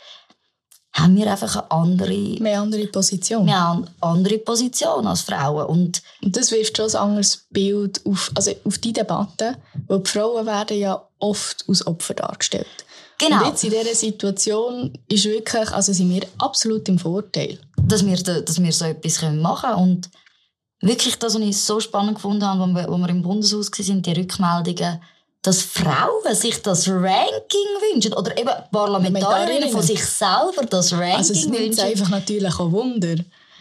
haben 0.92 1.14
wir 1.16 1.30
einfach 1.30 1.54
eine 1.56 1.70
andere, 1.70 2.10
eine 2.40 2.58
andere 2.58 2.86
Position. 2.88 3.46
wir 3.46 3.60
haben 3.60 3.84
eine 4.00 4.10
andere 4.12 4.38
Position 4.38 5.06
als 5.06 5.20
Frauen. 5.20 5.66
Und 5.66 6.02
Und 6.22 6.36
das 6.36 6.50
wirft 6.50 6.76
schon 6.78 6.88
ein 6.90 6.96
anderes 6.96 7.46
Bild 7.50 8.00
auf, 8.06 8.32
also 8.34 8.50
auf 8.64 8.78
die 8.78 8.92
Debatte, 8.94 9.58
weil 9.86 10.00
die 10.00 10.10
Frauen 10.10 10.46
werden 10.46 10.78
ja 10.78 11.05
oft 11.18 11.64
als 11.68 11.86
Opfer 11.86 12.14
dargestellt. 12.14 12.66
genau, 13.18 13.40
Und 13.42 13.46
jetzt 13.48 13.64
in 13.64 13.70
dieser 13.70 13.94
Situation 13.94 14.92
ist 15.08 15.24
wirklich, 15.24 15.70
also 15.72 15.92
sind 15.92 16.10
wir 16.10 16.26
absolut 16.38 16.88
im 16.88 16.98
Vorteil. 16.98 17.58
dass 17.88 18.04
wir, 18.04 18.16
da- 18.16 18.40
dass 18.40 18.60
wir 18.60 18.72
so 18.72 18.84
etwas 18.84 19.22
machen 19.22 19.70
können. 19.70 19.82
Und 19.82 20.10
wirklich 20.80 21.16
das, 21.18 21.34
was 21.34 21.40
ich 21.40 21.56
so 21.56 21.78
spannend 21.80 22.16
gefunden 22.16 22.44
habe, 22.44 22.62
als 22.64 22.74
wir, 22.74 22.88
als 22.92 23.00
wir 23.00 23.08
im 23.10 23.22
Bundeshaus 23.22 23.70
waren, 23.70 24.02
die 24.02 24.12
Rückmeldungen, 24.12 25.00
dass 25.42 25.62
Frauen 25.62 26.34
sich 26.34 26.60
das 26.62 26.88
Ranking 26.88 27.70
wünschen. 27.92 28.12
Oder 28.14 28.36
eben 28.36 28.50
Parlamentarierinnen 28.72 29.70
von 29.70 29.82
sich 29.82 30.04
selber 30.04 30.66
das 30.68 30.92
Ranking 30.92 31.16
Also 31.16 31.32
es 31.34 31.46
nimmt 31.46 31.58
wünschen. 31.60 31.80
einfach 31.84 32.08
natürlich 32.08 32.54
auch 32.58 32.72
Wunder. 32.72 33.14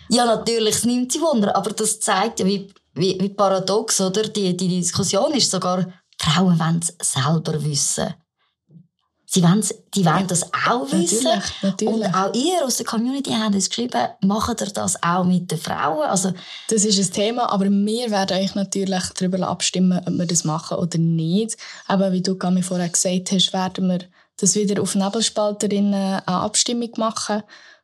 Ja, 0.09 0.25
natürlich, 0.25 0.75
es 0.75 0.85
nimmt 0.85 1.11
sie 1.11 1.21
Wunder. 1.21 1.55
Aber 1.55 1.69
das 1.71 1.99
zeigt 1.99 2.39
ja, 2.39 2.45
wie, 2.47 2.67
wie, 2.95 3.17
wie 3.19 3.29
paradox, 3.29 4.01
oder? 4.01 4.23
Die, 4.23 4.57
die 4.57 4.67
Diskussion 4.67 5.31
ist 5.33 5.51
sogar, 5.51 5.85
Frauen 6.25 6.59
wollen 6.59 6.79
es 6.81 7.11
selber 7.13 7.63
wissen. 7.63 8.13
Sie 9.27 9.43
wollen, 9.43 9.65
die 9.93 10.05
wollen 10.05 10.27
das 10.27 10.43
auch 10.67 10.89
wissen. 10.91 11.23
Natürlich, 11.25 11.61
natürlich. 11.61 11.93
Und 11.93 12.15
auch 12.15 12.33
ihr 12.33 12.63
aus 12.63 12.77
der 12.77 12.85
Community 12.85 13.31
habt 13.31 13.55
uns 13.55 13.69
geschrieben, 13.69 14.07
macht 14.21 14.61
ihr 14.61 14.67
das 14.67 15.01
auch 15.03 15.25
mit 15.25 15.51
den 15.51 15.57
Frauen? 15.57 16.07
Also, 16.07 16.31
Das 16.69 16.85
ist 16.85 16.99
ein 16.99 17.11
Thema, 17.11 17.51
aber 17.51 17.65
wir 17.65 18.11
werden 18.11 18.37
euch 18.37 18.55
natürlich 18.55 19.03
darüber 19.17 19.47
abstimmen, 19.47 20.01
ob 20.05 20.13
wir 20.13 20.25
das 20.25 20.45
machen 20.45 20.77
oder 20.77 20.97
nicht. 20.97 21.57
Aber 21.87 22.11
wie 22.11 22.21
du 22.21 22.37
Gami 22.37 22.61
vorher 22.61 22.87
gesagt 22.87 23.31
hast, 23.31 23.51
werden 23.51 23.89
wir 23.89 23.99
das 24.37 24.55
wieder 24.55 24.81
auf 24.81 24.95
Nebelspalterinnen 24.95 25.93
eine 25.93 26.21
Abstimmung 26.27 26.91
machen 26.97 27.43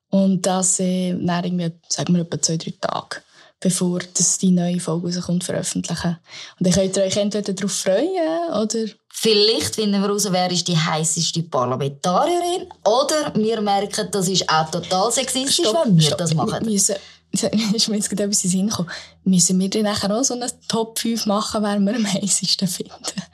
und 0.10 0.46
das 0.46 0.80
äh, 0.80 1.14
dann 1.14 1.44
irgendwie, 1.44 1.72
sagen 1.90 2.14
wir, 2.14 2.22
etwa 2.22 2.42
zwei, 2.42 2.58
drei 2.58 2.74
Tage, 2.80 3.22
bevor 3.62 4.00
das 4.16 4.40
die 4.40 4.52
neue 4.52 4.80
Folge 4.80 5.16
rauskommt, 5.16 5.44
veröffentlichen. 5.44 6.18
Und 6.60 6.68
dann 6.68 6.74
könnt 6.74 6.98
ihr 6.98 7.04
euch 7.04 7.16
entweder 7.16 7.54
darauf 7.54 7.72
freuen 7.72 8.50
oder 8.50 8.92
vielleicht 9.10 9.76
finden 9.76 10.02
wir 10.02 10.02
heraus, 10.02 10.28
wer 10.32 10.52
ist 10.52 10.68
die 10.68 10.78
heißeste 10.78 11.44
Parlamentarierin. 11.44 12.68
Oder 12.84 13.32
wir 13.36 13.62
merken, 13.62 14.10
das 14.12 14.28
ist 14.28 14.50
auch 14.50 14.70
total 14.70 15.12
sexistisch, 15.12 15.66
wenn 15.66 15.96
wir 15.96 16.02
stopp. 16.02 16.18
das 16.18 16.34
machen. 16.34 16.66
Wir 16.66 16.72
Müssen, 16.72 16.96
ist 17.74 17.88
mir 17.88 17.96
jetzt 17.96 18.10
gerade 18.10 18.24
etwas 18.24 18.44
in 18.44 18.50
den 18.50 18.58
Sinn 18.60 18.70
gekommen. 18.70 18.90
Müssen 19.24 19.60
wir 19.60 19.70
dann 19.70 19.84
nachher 19.84 20.16
auch 20.16 20.24
so 20.24 20.34
eine 20.34 20.48
Top 20.68 21.00
5 21.00 21.26
machen, 21.26 21.64
wer 21.64 21.80
wir 21.80 21.96
am 21.96 22.06
heißesten 22.06 22.68
finden? 22.68 22.94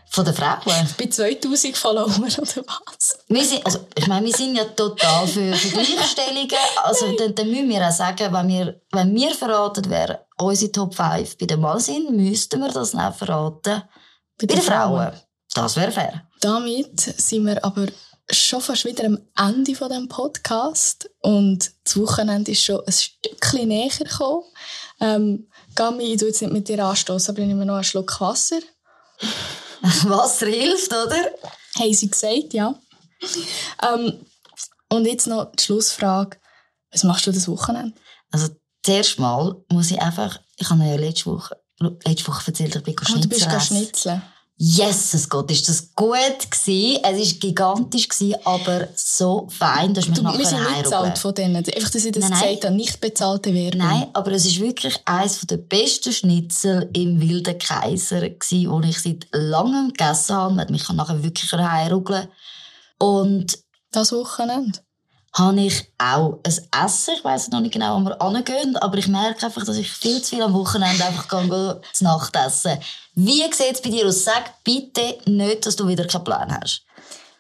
Von 0.10 0.26
den 0.26 0.34
Frauen. 0.34 0.88
Bei 0.98 1.08
2000 1.08 1.76
Follower 1.76 2.06
oder 2.06 2.38
was? 2.38 3.20
Wir 3.28 3.44
sind, 3.44 3.66
also, 3.66 3.80
ich 3.96 4.08
meine, 4.08 4.26
wir 4.26 4.34
sind 4.34 4.56
ja 4.56 4.66
total 4.66 5.28
für, 5.28 5.52
Gleichstellungen. 5.52 6.50
Also, 6.84 7.12
dann, 7.18 7.36
dann 7.36 7.50
müssen 7.50 7.70
wir 7.70 7.88
auch 7.88 7.92
sagen, 7.92 8.32
wenn 8.32 8.48
wir, 8.48 8.82
wenn 8.92 9.14
wir 9.16 9.34
verraten, 9.34 9.86
wer 9.88 10.26
unsere 10.38 10.72
Top 10.72 10.96
5 10.96 11.38
bei 11.38 11.46
den 11.46 11.60
Mann 11.60 11.80
sind, 11.80 12.12
müssten 12.12 12.60
wir 12.62 12.72
das 12.72 12.96
auch 12.96 13.16
verraten 13.16 13.84
bei 14.40 14.46
den 14.46 14.62
Frauen. 14.62 15.12
Das 15.54 15.76
wäre 15.76 15.92
fair. 15.92 16.24
Damit 16.40 17.00
sind 17.00 17.46
wir 17.46 17.64
aber 17.64 17.88
schon 18.32 18.62
fast 18.62 18.86
wieder 18.86 19.06
am 19.06 19.20
Ende 19.38 19.74
von 19.76 19.90
dem 19.90 20.08
Podcast 20.10 21.10
und 21.22 21.72
das 21.84 21.98
Wochenende 21.98 22.52
ist 22.52 22.64
schon 22.64 22.82
ein 22.86 22.92
Stückchen 22.92 23.68
näher 23.70 23.90
gekommen. 23.90 24.44
Ähm, 25.00 25.48
Gami, 25.76 26.04
ich 26.14 26.20
tue 26.20 26.30
jetzt 26.30 26.42
nicht 26.42 26.52
mit 26.52 26.68
dir 26.68 26.84
anstoßen, 26.84 27.34
aber 27.34 27.42
ich 27.42 27.48
nehme 27.48 27.66
noch 27.66 27.76
einen 27.76 27.84
Schluck 27.84 28.20
Wasser. 28.20 28.60
Wasser 30.04 30.48
hilft, 30.48 30.92
oder? 30.92 31.32
Haben 31.80 31.94
sie 31.94 32.10
gesagt, 32.10 32.54
ja. 32.54 32.76
Ähm, 33.82 34.26
und 34.90 35.06
jetzt 35.06 35.28
noch 35.28 35.52
die 35.56 35.64
Schlussfrage. 35.64 36.38
Was 36.92 37.04
machst 37.04 37.28
du 37.28 37.32
das 37.32 37.48
Wochenende? 37.48 37.94
Also, 38.32 38.50
zuerst 38.84 39.20
mal 39.20 39.56
muss 39.72 39.92
ich 39.92 40.02
einfach, 40.02 40.40
ich 40.58 40.70
habe 40.70 40.84
ja 40.86 40.96
letzte 40.96 41.28
Woche, 41.28 41.58
letzte 42.06 42.28
Woche 42.28 42.48
erzählt, 42.48 42.76
ich 42.76 42.84
bin 42.84 42.96
Oh, 43.00 43.20
du 43.20 43.28
bist 43.28 43.42
Schnitzel 43.42 43.48
gar 43.48 43.58
essen. 43.58 43.78
schnitzeln. 43.78 44.22
Jesus 44.60 45.30
Gott, 45.30 45.52
ist 45.52 45.70
das 45.70 45.94
gut 45.94 46.18
gewesen. 46.50 47.00
Es 47.04 47.20
ist 47.20 47.40
gigantisch 47.40 48.10
gewesen, 48.10 48.36
aber 48.44 48.88
so 48.96 49.48
fein, 49.52 49.94
dass 49.94 50.06
du, 50.06 50.24
nachher 50.24 50.40
Wir 50.40 50.46
sind 50.48 50.64
nicht 50.64 50.84
bezahlt 50.84 51.18
von 51.20 51.36
denen. 51.36 51.56
Einfach, 51.58 51.92
dass 51.92 52.06
ich 52.06 52.12
das 52.12 52.24
Nein, 52.24 52.32
nein. 52.32 52.42
gesagt 52.42 52.66
habe, 52.66 52.76
nicht 52.76 53.00
bezahlte 53.00 53.54
Werbung. 53.54 53.80
Nein, 53.80 54.08
aber 54.14 54.32
es 54.32 54.46
ist 54.46 54.60
wirklich 54.60 54.98
eines 55.06 55.42
der 55.42 55.58
besten 55.58 56.12
Schnitzel 56.12 56.90
im 56.94 57.22
Wilden 57.22 57.60
Kaiser 57.60 58.28
gsi, 58.30 58.68
wo 58.68 58.80
ich 58.82 59.00
seit 59.00 59.28
langem 59.32 59.90
gegessen 59.90 60.36
habe. 60.36 60.56
Man 60.56 60.62
hat 60.62 60.72
mich 60.72 60.90
nachher 60.90 61.22
wirklich 61.22 61.52
heimrugeln. 61.52 62.28
Und 62.98 63.60
Das 63.92 64.12
Wochenende. 64.12 64.80
Habe 65.38 65.62
ich 65.62 65.86
auch 65.98 66.40
ein 66.44 66.86
Essen. 66.86 67.14
Ich 67.16 67.24
weiss 67.24 67.50
noch 67.50 67.60
nicht 67.60 67.74
genau, 67.74 68.00
wo 68.00 68.06
wir 68.06 68.32
hingehen, 68.32 68.76
aber 68.78 68.98
ich 68.98 69.08
merke 69.08 69.46
einfach, 69.46 69.64
dass 69.66 69.78
ich 69.78 69.92
viel 69.92 70.22
zu 70.22 70.36
viel 70.36 70.44
am 70.44 70.54
Wochenende 70.54 71.06
einfach 71.06 71.28
gehe, 71.28 71.82
zu 71.94 72.04
Nacht 72.04 72.36
essen. 72.36 72.78
Wie 73.16 73.44
sieht 73.52 73.74
es 73.74 73.82
bei 73.82 73.90
dir 73.90 74.08
aus? 74.08 74.24
Sag 74.24 74.64
bitte 74.64 75.18
nicht, 75.26 75.66
dass 75.66 75.76
du 75.76 75.88
wieder 75.88 76.06
keinen 76.06 76.24
Plan 76.24 76.60
hast. 76.60 76.84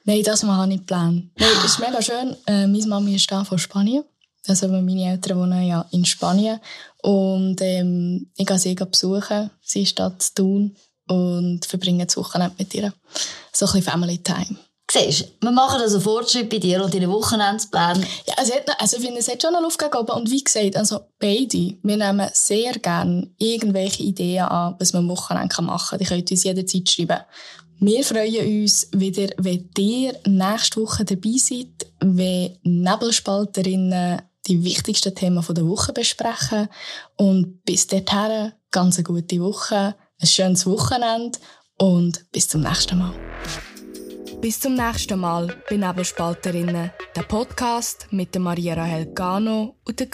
Nein, 0.03 0.23
das 0.23 0.43
mal 0.43 0.55
habe 0.55 0.65
ich 0.65 0.77
nicht 0.77 0.87
geplant. 0.87 1.31
Nein, 1.37 1.49
das 1.55 1.65
ist 1.65 1.79
mega 1.79 2.01
schön. 2.01 2.35
Äh, 2.45 2.67
meine 2.67 2.87
Mami 2.87 3.15
ist 3.15 3.29
da 3.31 3.43
von 3.43 3.59
Spanien. 3.59 4.03
Also 4.47 4.67
meine 4.67 5.11
Eltern 5.11 5.39
wohnen 5.39 5.67
ja 5.67 5.85
in 5.91 6.05
Spanien. 6.05 6.59
Und 7.01 7.59
ähm, 7.61 8.29
ich 8.37 8.45
gehe 8.45 8.59
sie 8.59 8.75
besuchen. 8.75 9.49
Sie 9.61 9.83
ist 9.83 9.99
da 9.99 10.17
zu 10.17 10.33
tun 10.33 10.75
und 11.07 11.65
verbringe 11.65 12.05
das 12.05 12.15
Wochenende 12.17 12.55
mit 12.57 12.73
ihr. 12.73 12.93
So 13.51 13.65
ein 13.65 13.73
bisschen 13.73 13.83
Family 13.83 14.17
Time. 14.19 14.57
Siehst 14.89 15.21
du, 15.21 15.25
wir 15.41 15.51
machen 15.51 15.81
also 15.81 15.99
Fortschritt 15.99 16.49
bei 16.49 16.59
dir 16.59 16.81
und 16.81 16.93
deine 16.93 17.09
Wochenendspläne. 17.09 18.07
Ja, 18.25 18.35
es 18.41 18.53
hat, 18.53 18.69
also 18.79 18.97
ich 18.97 19.03
finde, 19.03 19.19
es 19.19 19.27
hat 19.27 19.41
schon 19.41 19.51
noch 19.51 19.61
Luft 19.61 19.77
gegeben. 19.77 20.11
Und 20.11 20.31
wie 20.31 20.43
gesagt, 20.43 20.77
also 20.77 21.01
beide, 21.19 21.77
wir 21.83 21.97
nehmen 21.97 22.29
sehr 22.31 22.73
gerne 22.73 23.29
irgendwelche 23.37 24.03
Ideen 24.03 24.45
an, 24.45 24.75
was 24.79 24.93
man 24.93 25.03
am 25.03 25.09
Wochenende 25.09 25.61
machen 25.61 25.89
kann. 25.89 25.99
Die 25.99 26.05
könnt 26.05 26.31
uns 26.31 26.43
jederzeit 26.43 26.89
schreiben. 26.89 27.19
Wir 27.79 28.03
freuen 28.03 28.63
uns 28.63 28.87
wieder, 28.93 29.27
wenn 29.37 29.69
ihr 29.77 30.15
nächste 30.25 30.81
Woche 30.81 31.03
dabei 31.03 31.35
seid, 31.37 31.85
wenn 31.99 32.57
Nebelspalterinnen 32.63 34.21
die 34.47 34.63
wichtigsten 34.63 35.13
Themen 35.13 35.45
der 35.47 35.67
Woche 35.67 35.91
besprechen. 35.91 36.69
Und 37.17 37.63
bis 37.65 37.87
dahin, 37.87 38.53
ganz 38.71 38.95
eine 38.95 39.03
gute 39.03 39.41
Woche, 39.41 39.95
ein 40.19 40.27
schönes 40.27 40.65
Wochenende 40.65 41.37
und 41.77 42.25
bis 42.31 42.47
zum 42.47 42.61
nächsten 42.61 42.97
Mal. 42.97 43.13
Bis 44.39 44.59
zum 44.59 44.75
nächsten 44.75 45.19
Mal 45.19 45.47
bei 45.67 45.77
Nebelspalterinnen, 45.77 46.91
der 47.15 47.21
Podcast 47.23 48.07
mit 48.11 48.37
Maria 48.37 48.75
Rahel 48.75 49.07
Gano 49.13 49.75
und 49.83 49.99
der 49.99 50.05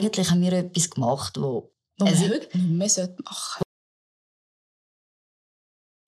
Eigentlich 0.00 0.30
haben 0.30 0.40
wir 0.40 0.52
etwas 0.54 0.88
gemacht, 0.90 1.36
wo 1.38 1.70
Es- 1.98 2.20
heute 2.20 2.56
nicht 2.56 2.70
mehr 2.70 2.88
sollte 2.88 3.22
machen 3.22 3.62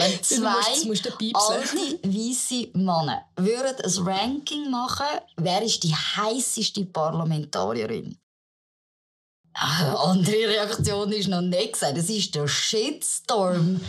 sollte. 0.01 0.23
zwei 0.23 0.49
alte, 1.35 2.01
weisse 2.09 2.71
Männer 2.77 3.29
würden 3.37 3.85
ein 3.85 4.09
Ranking 4.09 4.71
machen, 4.71 5.07
wer 5.37 5.63
ist 5.63 5.83
die 5.85 5.95
heißeste 5.95 6.87
Parlamentarierin? 6.87 8.19
Eine 9.55 9.99
andere 9.99 10.49
Reaktion 10.49 11.13
ist 11.13 11.29
noch 11.29 11.43
nicht 11.43 11.75
gesagt. 11.75 11.99
Das 11.99 12.09
ist 12.09 12.35
der 12.35 12.49
Shitstorm. 12.49 13.81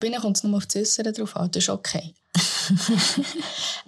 Bei 0.00 0.06
ihnen 0.06 0.20
kommt 0.20 0.36
es 0.36 0.44
nur 0.44 0.56
auf 0.58 0.66
das 0.66 0.76
Äußere 0.76 1.12
drauf 1.12 1.34
an. 1.34 1.50
Das 1.50 1.64
ist 1.64 1.68
okay. 1.68 2.14